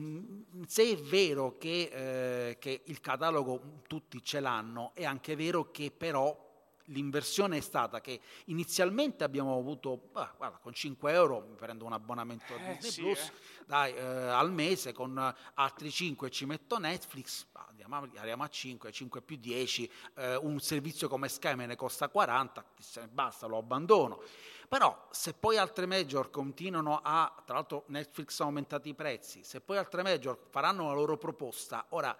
[0.66, 5.92] se, è vero che, eh, che, il catalogo tutti ce l'hanno, è anche vero che
[5.96, 6.49] però
[6.90, 11.92] l'inversione è stata che inizialmente abbiamo avuto, bah, guarda, con 5 euro mi prendo un
[11.92, 13.32] abbonamento a eh, Disney sì, Plus, eh.
[13.66, 18.92] dai, eh, al mese, con altri 5 ci metto Netflix, bah, andiamo, arriviamo a 5,
[18.92, 22.64] 5 più 10, eh, un servizio come Sky me ne costa 40,
[23.10, 24.22] basta, lo abbandono.
[24.68, 29.60] Però se poi altre major continuano a, tra l'altro Netflix ha aumentato i prezzi, se
[29.60, 32.16] poi altre major faranno la loro proposta, ora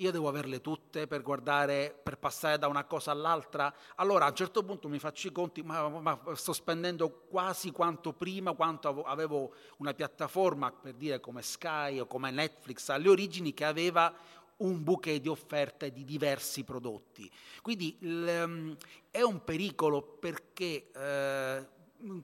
[0.00, 3.72] io devo averle tutte per guardare, per passare da una cosa all'altra.
[3.96, 8.14] Allora a un certo punto mi faccio i conti, ma, ma sto spendendo quasi quanto
[8.14, 13.66] prima, quanto avevo una piattaforma, per dire come Sky o come Netflix alle origini, che
[13.66, 14.14] aveva
[14.58, 17.30] un bouquet di offerte di diversi prodotti.
[17.60, 21.66] Quindi è un pericolo perché eh,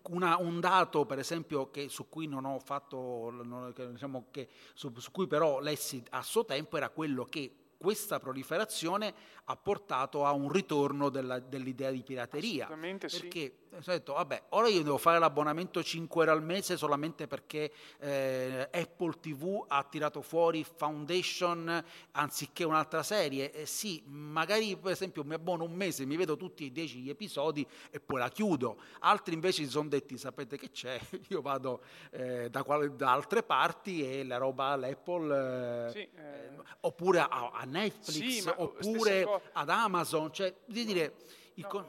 [0.09, 5.11] una, un dato, per esempio, che, su cui non ho fatto, diciamo che, su, su
[5.11, 9.15] cui però lessi a suo tempo, era quello che questa proliferazione
[9.49, 12.65] ha portato a un ritorno della, dell'idea di pirateria.
[12.65, 13.91] Assolutamente perché sì.
[13.91, 18.69] ho detto, vabbè, ora io devo fare l'abbonamento 5 euro al mese solamente perché eh,
[18.73, 23.53] Apple TV ha tirato fuori Foundation anziché un'altra serie.
[23.53, 27.67] Eh, sì, magari per esempio mi abbono un mese, mi vedo tutti i 10 episodi
[27.91, 28.81] e poi la chiudo.
[29.01, 33.45] Altri invece si sono detti, sapete che c'è, io vado eh, da, quale, da, altre
[33.45, 36.51] parti e la roba all'Apple, eh, sì, eh.
[36.81, 41.15] oppure a, a Netflix, sì, oppure ad Amazon, cioè di dire...
[41.55, 41.69] Il no.
[41.69, 41.87] con...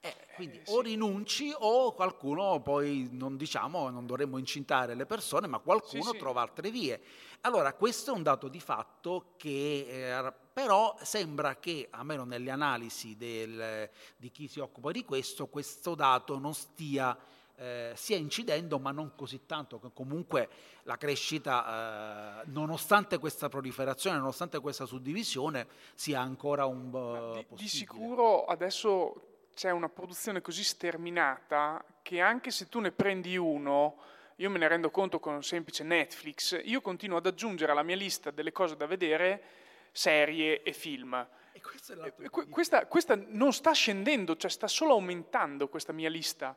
[0.00, 5.46] Eh, quindi eh, o rinunci o qualcuno poi non diciamo, non dovremmo incintare le persone,
[5.46, 6.18] ma qualcuno sì.
[6.18, 7.00] trova altre vie.
[7.42, 13.16] Allora, questo è un dato di fatto che eh, però sembra che, almeno nelle analisi
[13.16, 17.16] del, di chi si occupa di questo, questo dato non stia
[17.58, 20.48] eh, stia incidendo, ma non così tanto, che comunque
[20.84, 27.68] la crescita, eh, nonostante questa proliferazione, nonostante questa suddivisione, sia ancora un uh, di, di
[27.68, 33.96] sicuro adesso c'è una produzione così sterminata che anche se tu ne prendi uno,
[34.36, 37.96] io me ne rendo conto con un semplice Netflix, io continuo ad aggiungere alla mia
[37.96, 39.42] lista delle cose da vedere
[39.90, 41.26] serie e film.
[41.50, 42.12] E questa,
[42.48, 46.56] questa, questa non sta scendendo, cioè sta solo aumentando questa mia lista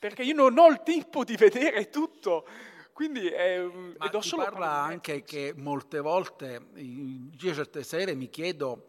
[0.00, 2.46] perché io non ho il tempo di vedere tutto.
[2.90, 8.28] Quindi è, Ma ed ho solo parla anche che molte volte, io certe sere mi
[8.28, 8.86] chiedo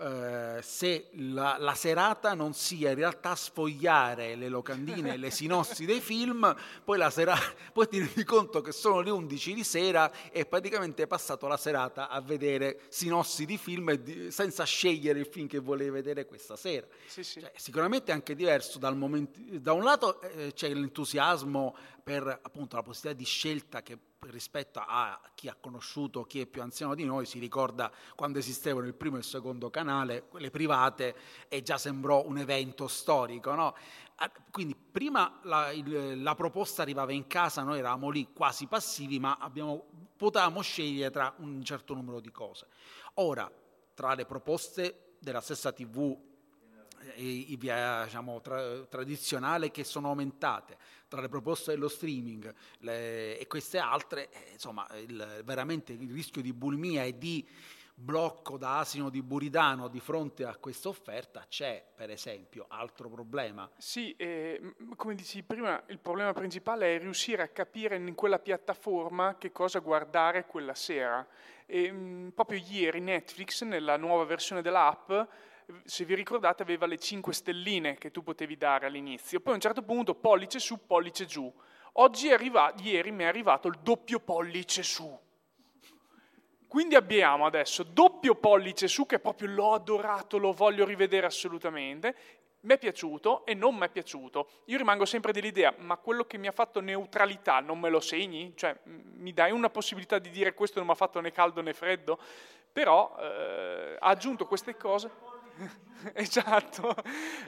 [0.00, 5.84] eh, se la, la, serata non sia in realtà sfogliare le locandine e le sinossi
[5.84, 7.36] dei film, poi, la sera,
[7.70, 11.58] poi ti rendi conto che sono le 11 di sera e praticamente hai passato la
[11.58, 16.56] serata a vedere sinossi di film di, senza scegliere il film che volevi vedere questa
[16.56, 16.86] sera.
[17.06, 17.40] Sì, sì.
[17.40, 22.76] Cioè, sicuramente è anche diverso dal momento, da un lato eh, c'è l'entusiasmo per appunto
[22.76, 23.98] la possibilità di scelta che
[24.30, 28.86] rispetto a chi ha conosciuto, chi è più anziano di noi, si ricorda quando esistevano
[28.86, 31.14] il primo e il secondo canale, quelle private,
[31.48, 33.54] e già sembrò un evento storico.
[33.54, 33.74] No?
[34.16, 39.18] Ah, quindi prima la, il, la, proposta arrivava in casa, noi eravamo lì quasi passivi,
[39.18, 39.84] ma abbiamo,
[40.16, 42.68] potevamo scegliere tra un certo numero di cose.
[43.14, 43.50] Ora,
[43.94, 46.32] tra le proposte della stessa TV
[47.16, 50.76] i, diciamo, tra, tradizionale che sono aumentate,
[51.08, 56.42] tra le proposte dello streaming le, e queste altre, eh, insomma, il, veramente il rischio
[56.42, 57.46] di bulmia e di
[57.96, 63.70] blocco da asino di Buridano di fronte a questa offerta c'è, per esempio, altro problema.
[63.76, 69.36] Sì, eh, come dici prima, il problema principale è riuscire a capire in quella piattaforma
[69.38, 71.26] che cosa guardare quella sera.
[71.66, 75.12] E, mh, proprio ieri Netflix, nella nuova versione dell'app,
[75.84, 79.40] se vi ricordate, aveva le 5 stelline che tu potevi dare all'inizio.
[79.40, 81.52] Poi a un certo punto pollice su, pollice giù.
[81.92, 85.18] Oggi arriva, ieri mi è arrivato il doppio pollice su.
[86.66, 92.16] Quindi abbiamo adesso doppio pollice su, che proprio l'ho adorato, lo voglio rivedere assolutamente.
[92.62, 94.48] Mi è piaciuto e non mi è piaciuto.
[94.64, 98.54] Io rimango sempre dell'idea, ma quello che mi ha fatto neutralità non me lo segni?
[98.56, 101.74] Cioè, mi dai una possibilità di dire questo non mi ha fatto né caldo né
[101.74, 102.18] freddo?
[102.72, 105.33] Però eh, ha aggiunto queste cose.
[106.14, 106.94] esatto.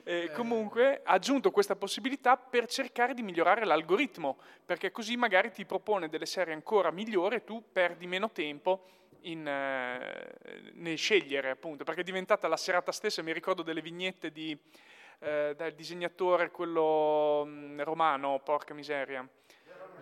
[0.05, 5.65] Eh, comunque ha aggiunto questa possibilità per cercare di migliorare l'algoritmo, perché così magari ti
[5.65, 8.87] propone delle serie ancora migliori e tu perdi meno tempo
[9.23, 10.35] in, eh,
[10.75, 14.57] nel scegliere, appunto, perché è diventata la serata stessa, mi ricordo delle vignette di,
[15.21, 19.27] eh, dal disegnatore, quello mh, mm, romano, porca miseria.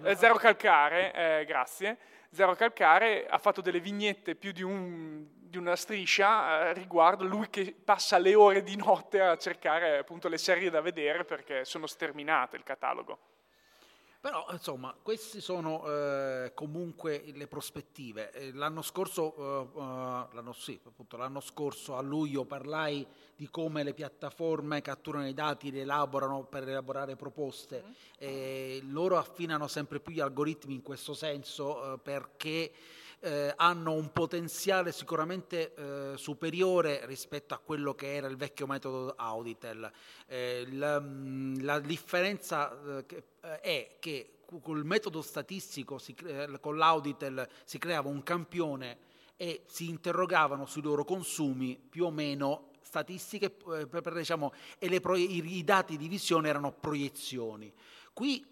[0.02, 1.96] Eh, Zero Calcare, eh, grazie.
[2.34, 7.48] Zero Calcare ha fatto delle vignette più di un di una striscia eh, riguardo lui
[7.48, 11.86] che passa le ore di notte a cercare appunto le serie da vedere perché sono
[11.86, 13.33] sterminate il catalogo.
[14.24, 18.32] Però insomma, queste sono eh, comunque le prospettive.
[18.32, 19.80] Eh, l'anno scorso, uh, uh,
[20.32, 23.06] l'anno, sì, appunto, l'anno, scorso, a luglio parlai
[23.36, 27.84] di come le piattaforme catturano i dati, li elaborano per elaborare proposte.
[28.24, 28.92] Mm.
[28.92, 32.72] loro affinano sempre più gli algoritmi in questo senso perché
[33.24, 39.14] eh, hanno un potenziale sicuramente eh, superiore rispetto a quello che era il vecchio metodo
[39.16, 39.90] Auditel.
[40.26, 46.14] Eh, la, mm, la, differenza eh, eh, è che col metodo statistico, si,
[46.60, 48.98] con l'Auditel, si creava un campione
[49.36, 55.16] e si interrogavano sui loro consumi più o meno statistiche per, per, diciamo, e pro,
[55.16, 57.72] i, i, dati di visione erano proiezioni.
[58.12, 58.46] Qui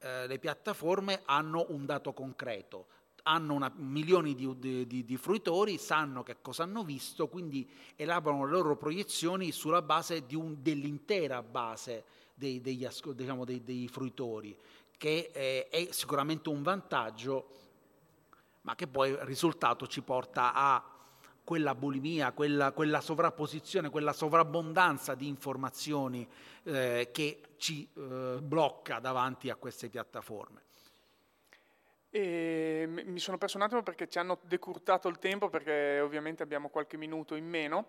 [0.00, 2.88] eh, le piattaforme hanno un dato concreto,
[3.28, 8.52] hanno una, milioni di, di, di, fruitori, sanno che cosa hanno visto, quindi elaborano le
[8.52, 14.56] loro proiezioni sulla base un, dell'intera base dei, degli, diciamo, dei, dei fruitori,
[14.96, 17.48] che eh, è sicuramente un vantaggio,
[18.62, 20.82] ma che poi il risultato ci porta a
[21.44, 26.26] quella bulimia, quella, quella sovrapposizione, quella sovrabbondanza di informazioni
[26.62, 30.67] eh, che ci eh, blocca davanti a queste piattaforme.
[32.10, 36.68] E mi sono perso un attimo perché ci hanno decurtato il tempo, perché ovviamente abbiamo
[36.68, 37.86] qualche minuto in meno,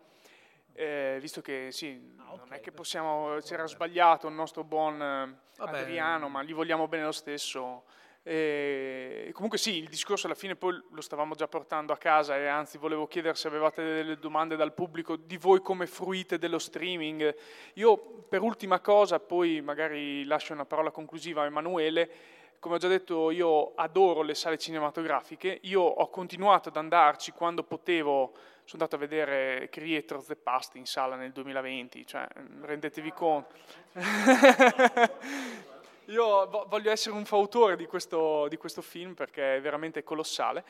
[0.73, 2.37] eh, visto che sì, ah, okay.
[2.37, 7.05] non è che possiamo, c'era sbagliato il nostro buon eh, Adriano, ma gli vogliamo bene
[7.05, 7.83] lo stesso.
[8.21, 12.45] E comunque sì, il discorso alla fine poi lo stavamo già portando a casa e
[12.47, 17.33] anzi volevo chiedere se avevate delle domande dal pubblico di voi come fruite dello streaming.
[17.75, 22.11] Io per ultima cosa, poi magari lascio una parola conclusiva a Emanuele,
[22.59, 27.63] come ho già detto, io adoro le sale cinematografiche, io ho continuato ad andarci quando
[27.63, 28.33] potevo,
[28.65, 32.27] sono andato a vedere Creator of the Past in sala nel 2020, cioè
[32.61, 33.55] rendetevi conto.
[36.05, 40.63] io voglio essere un fautore di questo, di questo film perché è veramente colossale.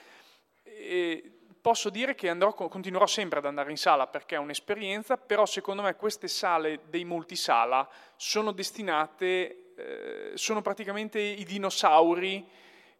[0.64, 5.46] E posso dire che andrò, continuerò sempre ad andare in sala perché è un'esperienza, però
[5.46, 12.46] secondo me queste sale dei multisala sono destinate eh, sono praticamente i dinosauri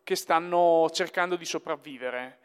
[0.04, 2.40] che stanno cercando di sopravvivere.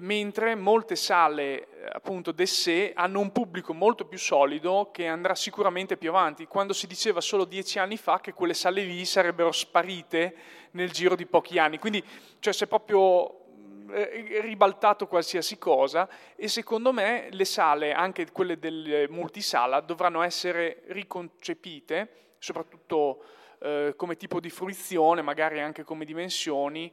[0.00, 5.96] mentre molte sale eh, appunto d'essè hanno un pubblico molto più solido che andrà sicuramente
[5.96, 6.46] più avanti.
[6.46, 10.36] Quando si diceva solo dieci anni fa che quelle sale lì sarebbero sparite
[10.72, 12.04] nel giro di pochi anni, quindi
[12.38, 13.46] cioè, si è proprio
[13.90, 16.06] eh, ribaltato qualsiasi cosa
[16.36, 23.24] e secondo me le sale, anche quelle del multisala, dovranno essere riconcepite, soprattutto
[23.60, 26.92] eh, come tipo di fruizione, magari anche come dimensioni,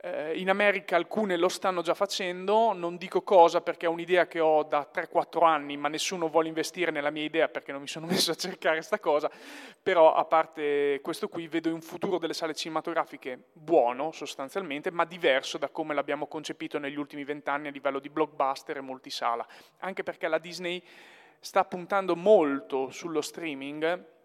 [0.00, 4.38] eh, in America alcune lo stanno già facendo, non dico cosa perché è un'idea che
[4.38, 8.06] ho da 3-4 anni, ma nessuno vuole investire nella mia idea perché non mi sono
[8.10, 9.28] messo a cercare questa cosa,
[9.82, 15.58] però a parte questo qui vedo un futuro delle sale cinematografiche buono sostanzialmente, ma diverso
[15.58, 19.44] da come l'abbiamo concepito negli ultimi vent'anni a livello di blockbuster e multisala,
[19.78, 20.80] anche perché la Disney
[21.40, 24.16] sta puntando molto sullo streaming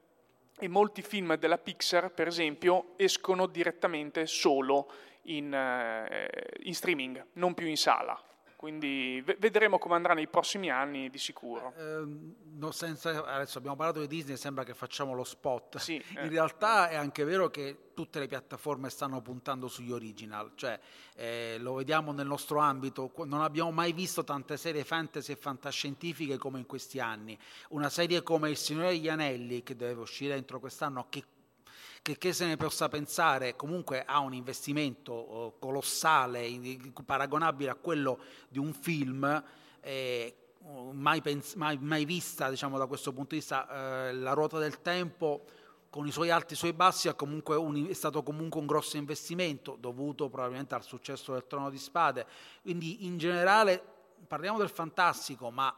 [0.60, 4.92] e molti film della Pixar, per esempio, escono direttamente solo
[5.24, 6.30] in, eh,
[6.64, 8.22] in streaming, non più in sala.
[8.64, 11.74] Quindi vedremo come andrà nei prossimi anni di sicuro.
[11.76, 12.06] Eh,
[12.54, 15.80] no, senza, adesso abbiamo parlato di Disney, sembra che facciamo lo spot.
[15.80, 16.24] Sì, eh.
[16.24, 20.80] In realtà è anche vero che tutte le piattaforme stanno puntando sugli original, cioè
[21.16, 26.38] eh, lo vediamo nel nostro ambito, non abbiamo mai visto tante serie fantasy e fantascientifiche
[26.38, 27.38] come in questi anni.
[27.72, 31.26] Una serie come Il Signore degli Anelli, che deve uscire entro quest'anno, che
[32.04, 36.46] che, che se ne possa pensare, comunque ha un investimento oh, colossale,
[37.06, 39.44] paragonabile a quello di un film.
[39.80, 40.36] Eh,
[40.92, 44.82] mai, pens- mai, mai, vista diciamo, da questo punto di vista eh, la ruota del
[44.82, 45.46] tempo
[45.90, 49.78] con i suoi alti e i suoi bassi un, è stato comunque un grosso investimento
[49.80, 52.26] dovuto probabilmente al successo del Trono di Spade
[52.62, 53.84] quindi in generale
[54.26, 55.76] parliamo del fantastico ma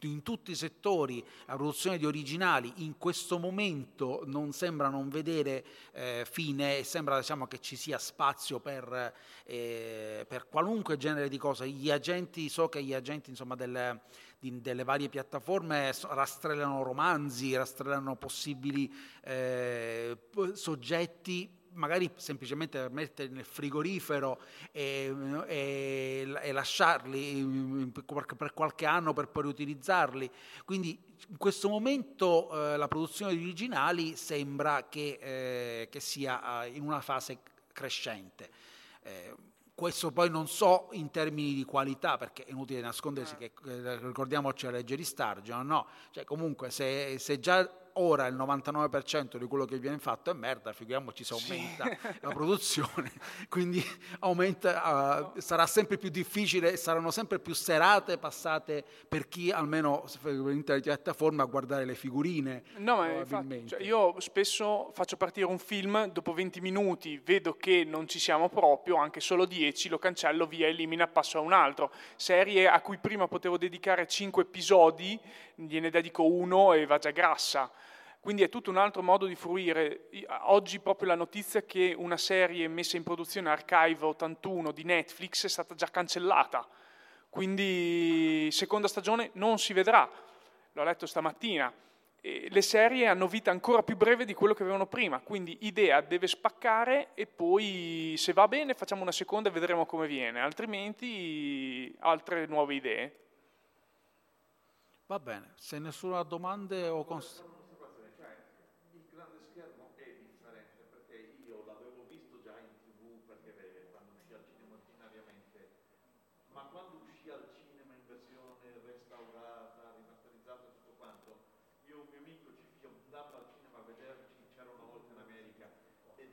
[0.00, 5.64] in tutti i settori la produzione di originali in questo momento non sembra non vedere
[5.92, 11.38] eh, fine e sembra diciamo, che ci sia spazio per, eh, per, qualunque genere di
[11.38, 11.64] cosa.
[11.64, 13.98] Gli agenti, so che gli agenti insomma, del,
[14.38, 18.92] di, delle varie piattaforme rastrellano romanzi, rastrellano possibili
[19.22, 20.18] eh,
[20.52, 24.40] soggetti magari semplicemente per metterli nel frigorifero
[24.72, 25.14] e,
[25.46, 27.92] e, e lasciarli
[28.36, 30.30] per qualche anno per poi riutilizzarli.
[30.64, 30.98] Quindi
[31.28, 36.82] in questo momento eh, la produzione di originali sembra che, eh, che sia eh, in
[36.82, 37.38] una fase
[37.72, 38.50] crescente.
[39.02, 39.34] Eh,
[39.74, 44.64] questo poi non so in termini di qualità, perché è inutile nascondersi che eh, ricordiamoci
[44.64, 45.86] la legge di Stargion, no?
[46.12, 50.72] Cioè comunque se, se già ora il 99% di quello che viene fatto è merda,
[50.72, 52.18] figuriamoci se aumenta sì.
[52.20, 53.12] la produzione,
[53.48, 53.82] quindi
[54.20, 60.62] aumenta, uh, sarà sempre più difficile, saranno sempre più serate passate per chi almeno in
[60.64, 62.62] piattaforma a guardare le figurine.
[62.78, 67.84] No, ma infatti, cioè io spesso faccio partire un film, dopo 20 minuti vedo che
[67.84, 71.90] non ci siamo proprio, anche solo 10, lo cancello via, elimina, passo a un altro.
[72.16, 75.18] Serie a cui prima potevo dedicare 5 episodi,
[75.54, 77.70] gliene dedico uno e va già grassa.
[78.26, 80.08] Quindi è tutto un altro modo di fruire.
[80.46, 85.48] Oggi proprio la notizia che una serie messa in produzione Archive 81 di Netflix è
[85.48, 86.66] stata già cancellata.
[87.30, 90.10] Quindi seconda stagione non si vedrà.
[90.72, 91.72] L'ho letto stamattina.
[92.20, 96.00] E le serie hanno vita ancora più breve di quello che avevano prima, quindi idea
[96.00, 101.94] deve spaccare e poi se va bene facciamo una seconda e vedremo come viene, altrimenti
[102.00, 103.18] altre nuove idee.
[105.06, 107.04] Va bene, se nessuno ha domande o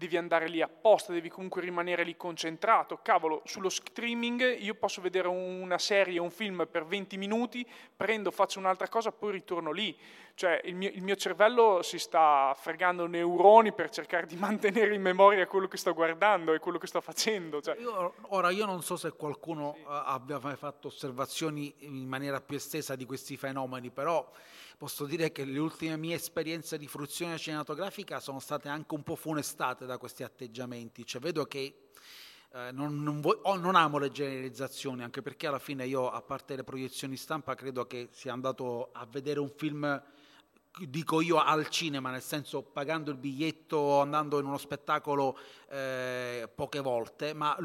[0.00, 3.00] devi andare lì apposta, devi comunque rimanere lì concentrato.
[3.02, 8.58] Cavolo, sullo streaming io posso vedere una serie, un film per 20 minuti, prendo, faccio
[8.58, 9.94] un'altra cosa, poi ritorno lì.
[10.32, 15.02] Cioè il mio, il mio cervello si sta fregando neuroni per cercare di mantenere in
[15.02, 17.60] memoria quello che sto guardando e quello che sto facendo.
[17.60, 17.76] Cioè.
[17.78, 19.84] Io, ora, io non so se qualcuno sì.
[19.86, 24.26] abbia mai fatto osservazioni in maniera più estesa di questi fenomeni, però
[24.80, 29.14] posso dire che le ultime mie esperienze di fruizione cinematografica sono state anche un po'
[29.14, 31.90] funestate da questi atteggiamenti, cioè vedo che
[32.50, 36.22] eh, non, non, vo- oh, non, amo le generalizzazioni, anche perché alla fine io, a
[36.22, 40.02] parte le proiezioni stampa, credo che sia andato a vedere un film
[40.78, 45.36] dico io al cinema, nel senso pagando il biglietto, andando in uno spettacolo
[45.68, 47.56] eh, poche volte, ma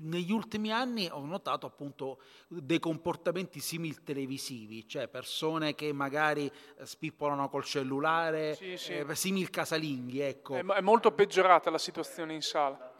[0.00, 6.86] negli ultimi anni ho notato appunto dei comportamenti simili televisivi, cioè persone che magari eh,
[6.86, 8.92] spippolano col cellulare, sì, sì.
[8.92, 10.20] Eh, simil casalinghi.
[10.20, 10.54] Ecco.
[10.56, 12.94] È, è, molto peggiorata la situazione in sala.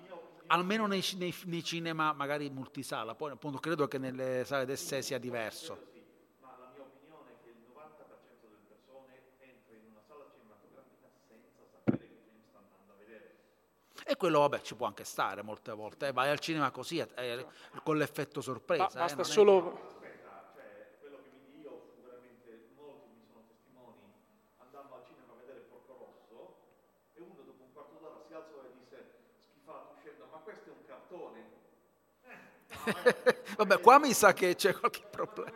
[0.51, 5.03] Almeno nei, nei, nei cinema magari multisala, poi appunto credo che nelle sale del sé
[5.03, 5.97] sia diverso.
[14.11, 16.07] E quello, vabbè, ci può anche stare molte volte.
[16.07, 17.47] Eh, vai al cinema così, eh,
[17.83, 18.87] con l'effetto sorpresa.
[18.87, 19.99] Ba- basta eh, solo...
[20.01, 24.01] Cioè, quello che mi io veramente molti mi sono testimoni,
[24.65, 26.57] andando al cinema a vedere Porco Rosso
[27.17, 28.97] e uno dopo un quarto d'ora si alzò e disse
[29.53, 31.57] schifato uscendo, ma questo è un cartone.
[33.59, 35.53] Vabbè, qua mi sa che c'è qualche problema.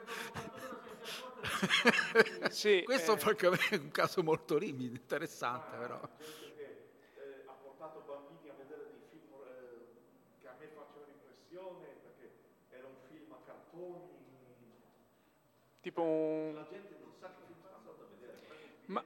[2.50, 3.58] sì, Questo eh...
[3.70, 5.98] è un caso molto limite, interessante però.
[15.82, 16.64] Tipo un...
[18.86, 19.04] Ma,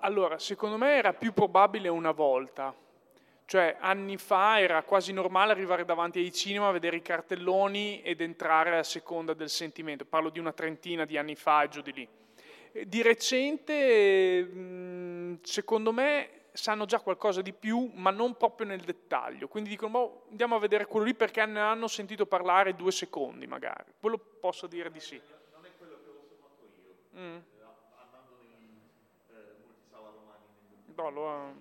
[0.00, 2.74] allora, secondo me era più probabile una volta.
[3.44, 8.76] Cioè, anni fa era quasi normale arrivare davanti ai cinema, vedere i cartelloni ed entrare
[8.76, 10.04] a seconda del sentimento.
[10.04, 12.08] Parlo di una trentina di anni fa e giù di lì.
[12.86, 14.50] Di recente,
[15.42, 19.46] secondo me, sanno già qualcosa di più, ma non proprio nel dettaglio.
[19.46, 23.46] Quindi dicono, boh, andiamo a vedere quello lì perché ne hanno sentito parlare due secondi,
[23.46, 23.92] magari.
[24.00, 25.22] Quello posso dire di sì.
[27.18, 27.36] Mm.
[27.36, 27.42] eh.
[30.94, 31.54] No, lo,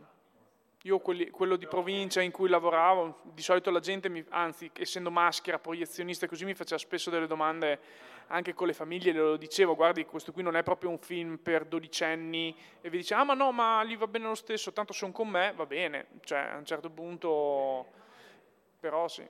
[0.83, 5.09] io quelli, quello di provincia in cui lavoravo, di solito la gente, mi, anzi essendo
[5.09, 7.79] maschera, proiezionista così, mi faceva spesso delle domande
[8.27, 11.65] anche con le famiglie, lo dicevo, guardi questo qui non è proprio un film per
[11.65, 15.11] dodicenni e vi dice ah ma no ma gli va bene lo stesso, tanto sono
[15.11, 17.85] con me, va bene, cioè a un certo punto
[18.79, 19.27] però sì.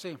[0.00, 0.16] Sì.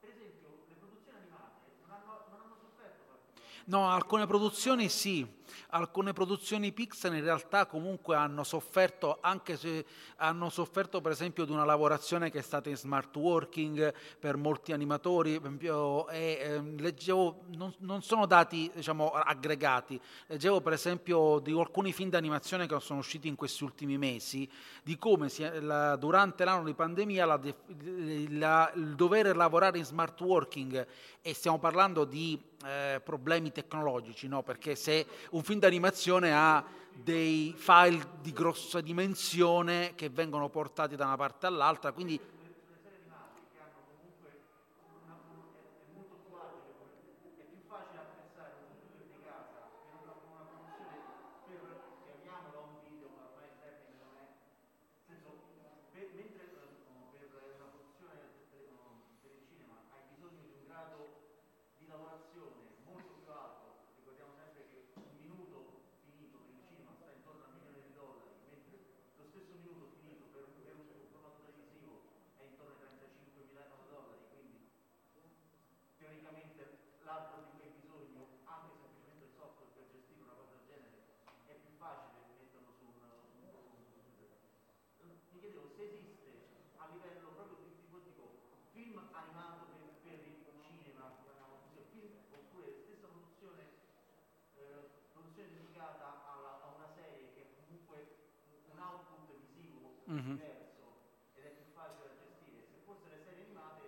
[0.00, 3.18] Per esempio, le produzioni animate non hanno, non hanno sofferto
[3.66, 5.26] No, alcune produzioni sì,
[5.70, 9.84] alcune produzioni Pixar in realtà comunque hanno sofferto, anche se
[10.16, 14.72] hanno sofferto per esempio di una lavorazione che è stata in smart working per molti
[14.72, 21.92] animatori, e, eh, leggevo, non, non, sono dati diciamo, aggregati, leggevo per esempio di alcuni
[21.92, 24.48] film d'animazione che sono usciti in questi ultimi mesi,
[24.82, 27.40] di come si, la, durante l'anno di pandemia la,
[28.30, 30.86] la, il dover lavorare in smart working,
[31.22, 34.42] e stiamo parlando di eh, problemi tecnologici, no?
[34.42, 41.04] perché se un film d'animazione ha dei file di grossa dimensione che vengono portati da
[41.04, 42.18] una parte all'altra, quindi
[100.16, 100.38] mm-hmm.
[101.34, 102.64] ed è più facile da gestire.
[102.70, 103.82] Se fosse le serie animate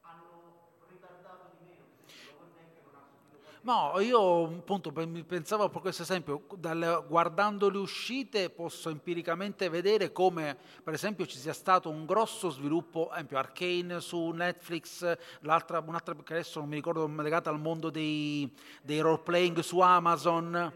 [0.00, 2.50] hanno ritardato di meno, per esempio Lower
[2.84, 8.88] non ha subito No, io appunto pensavo a questo esempio, dal, guardando le uscite posso
[8.88, 14.30] empiricamente vedere come per esempio ci sia stato un grosso sviluppo, ad esempio Arcane su
[14.30, 18.50] Netflix, l'altra, un'altra che adesso non mi ricordo legata al mondo dei,
[18.80, 20.72] dei role playing su Amazon.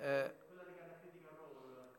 [0.00, 0.34] Eh,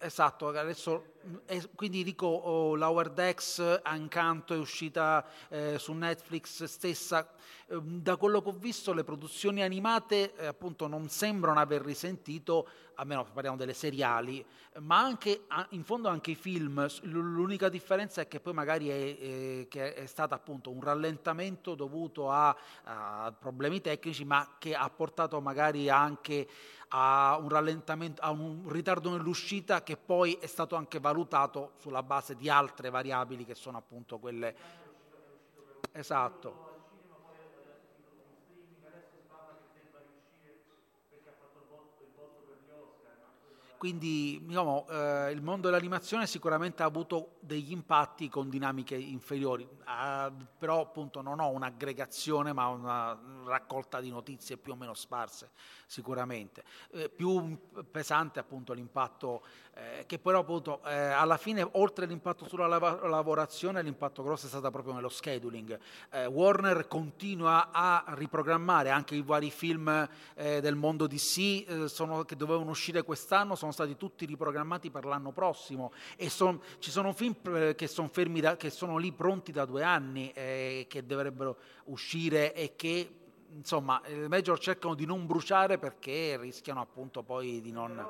[0.04, 1.14] esatto, adesso
[1.46, 7.34] e quindi dico oh, Lower Decks, Ancanto è uscita eh, su Netflix stessa,
[7.68, 12.68] eh, da quello che ho visto le produzioni animate eh, appunto non sembrano aver risentito,
[12.96, 14.46] almeno parliamo delle seriali,
[14.80, 19.18] ma anche in fondo anche i film, l'unica differenza è che poi magari è,
[19.62, 24.90] è, che è stato appunto un rallentamento dovuto a, a problemi tecnici, ma che ha
[24.90, 26.48] portato magari anche
[26.96, 32.36] a un rallentamento, a un ritardo nell'uscita che poi è stato anche valutato sulla base
[32.36, 34.56] di altre variabili che sono appunto quelle.
[35.92, 36.73] Esatto.
[43.84, 50.32] Quindi diciamo, eh, il mondo dell'animazione sicuramente ha avuto degli impatti con dinamiche inferiori, eh,
[50.58, 55.52] però appunto non ho un'aggregazione ma una raccolta di notizie più o meno sparse
[55.86, 56.64] sicuramente.
[56.92, 57.60] Eh, più
[57.92, 59.44] pesante appunto l'impatto
[59.76, 64.50] eh, che però appunto eh, alla fine oltre all'impatto sulla lav- lavorazione l'impatto grosso è
[64.50, 65.78] stato proprio nello scheduling.
[66.10, 72.70] Eh, Warner continua a riprogrammare anche i vari film del mondo DC sono, che dovevano
[72.70, 77.76] uscire quest'anno, sono stati tutti riprogrammati per l'anno prossimo e son, ci sono film eh,
[77.76, 82.54] che sono fermi, da, che sono lì pronti da due anni eh, che dovrebbero uscire
[82.54, 83.10] e che
[83.56, 88.04] insomma i major cercano di non bruciare perché rischiano appunto poi di non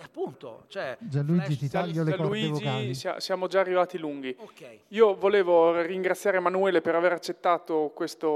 [0.00, 3.20] appunto, cioè, Gianluigi ti taglio le corde Gianluigi, vocali.
[3.20, 4.34] siamo già arrivati lunghi.
[4.38, 4.80] Okay.
[4.88, 8.26] Io volevo ringraziare Emanuele per aver accettato questa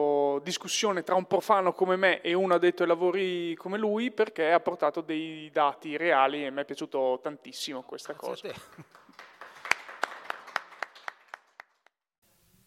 [0.43, 4.61] discussione tra un profano come me e un addetto ai lavori come lui perché ha
[4.61, 8.61] portato dei dati reali e mi è piaciuto tantissimo questa Grazie cosa.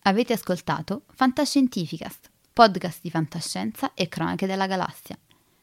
[0.05, 5.17] Avete ascoltato Fantascientificast, podcast di fantascienza e cronache della galassia,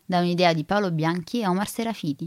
[0.04, 2.26] da un'idea di Paolo Bianchi e Omar Serafiti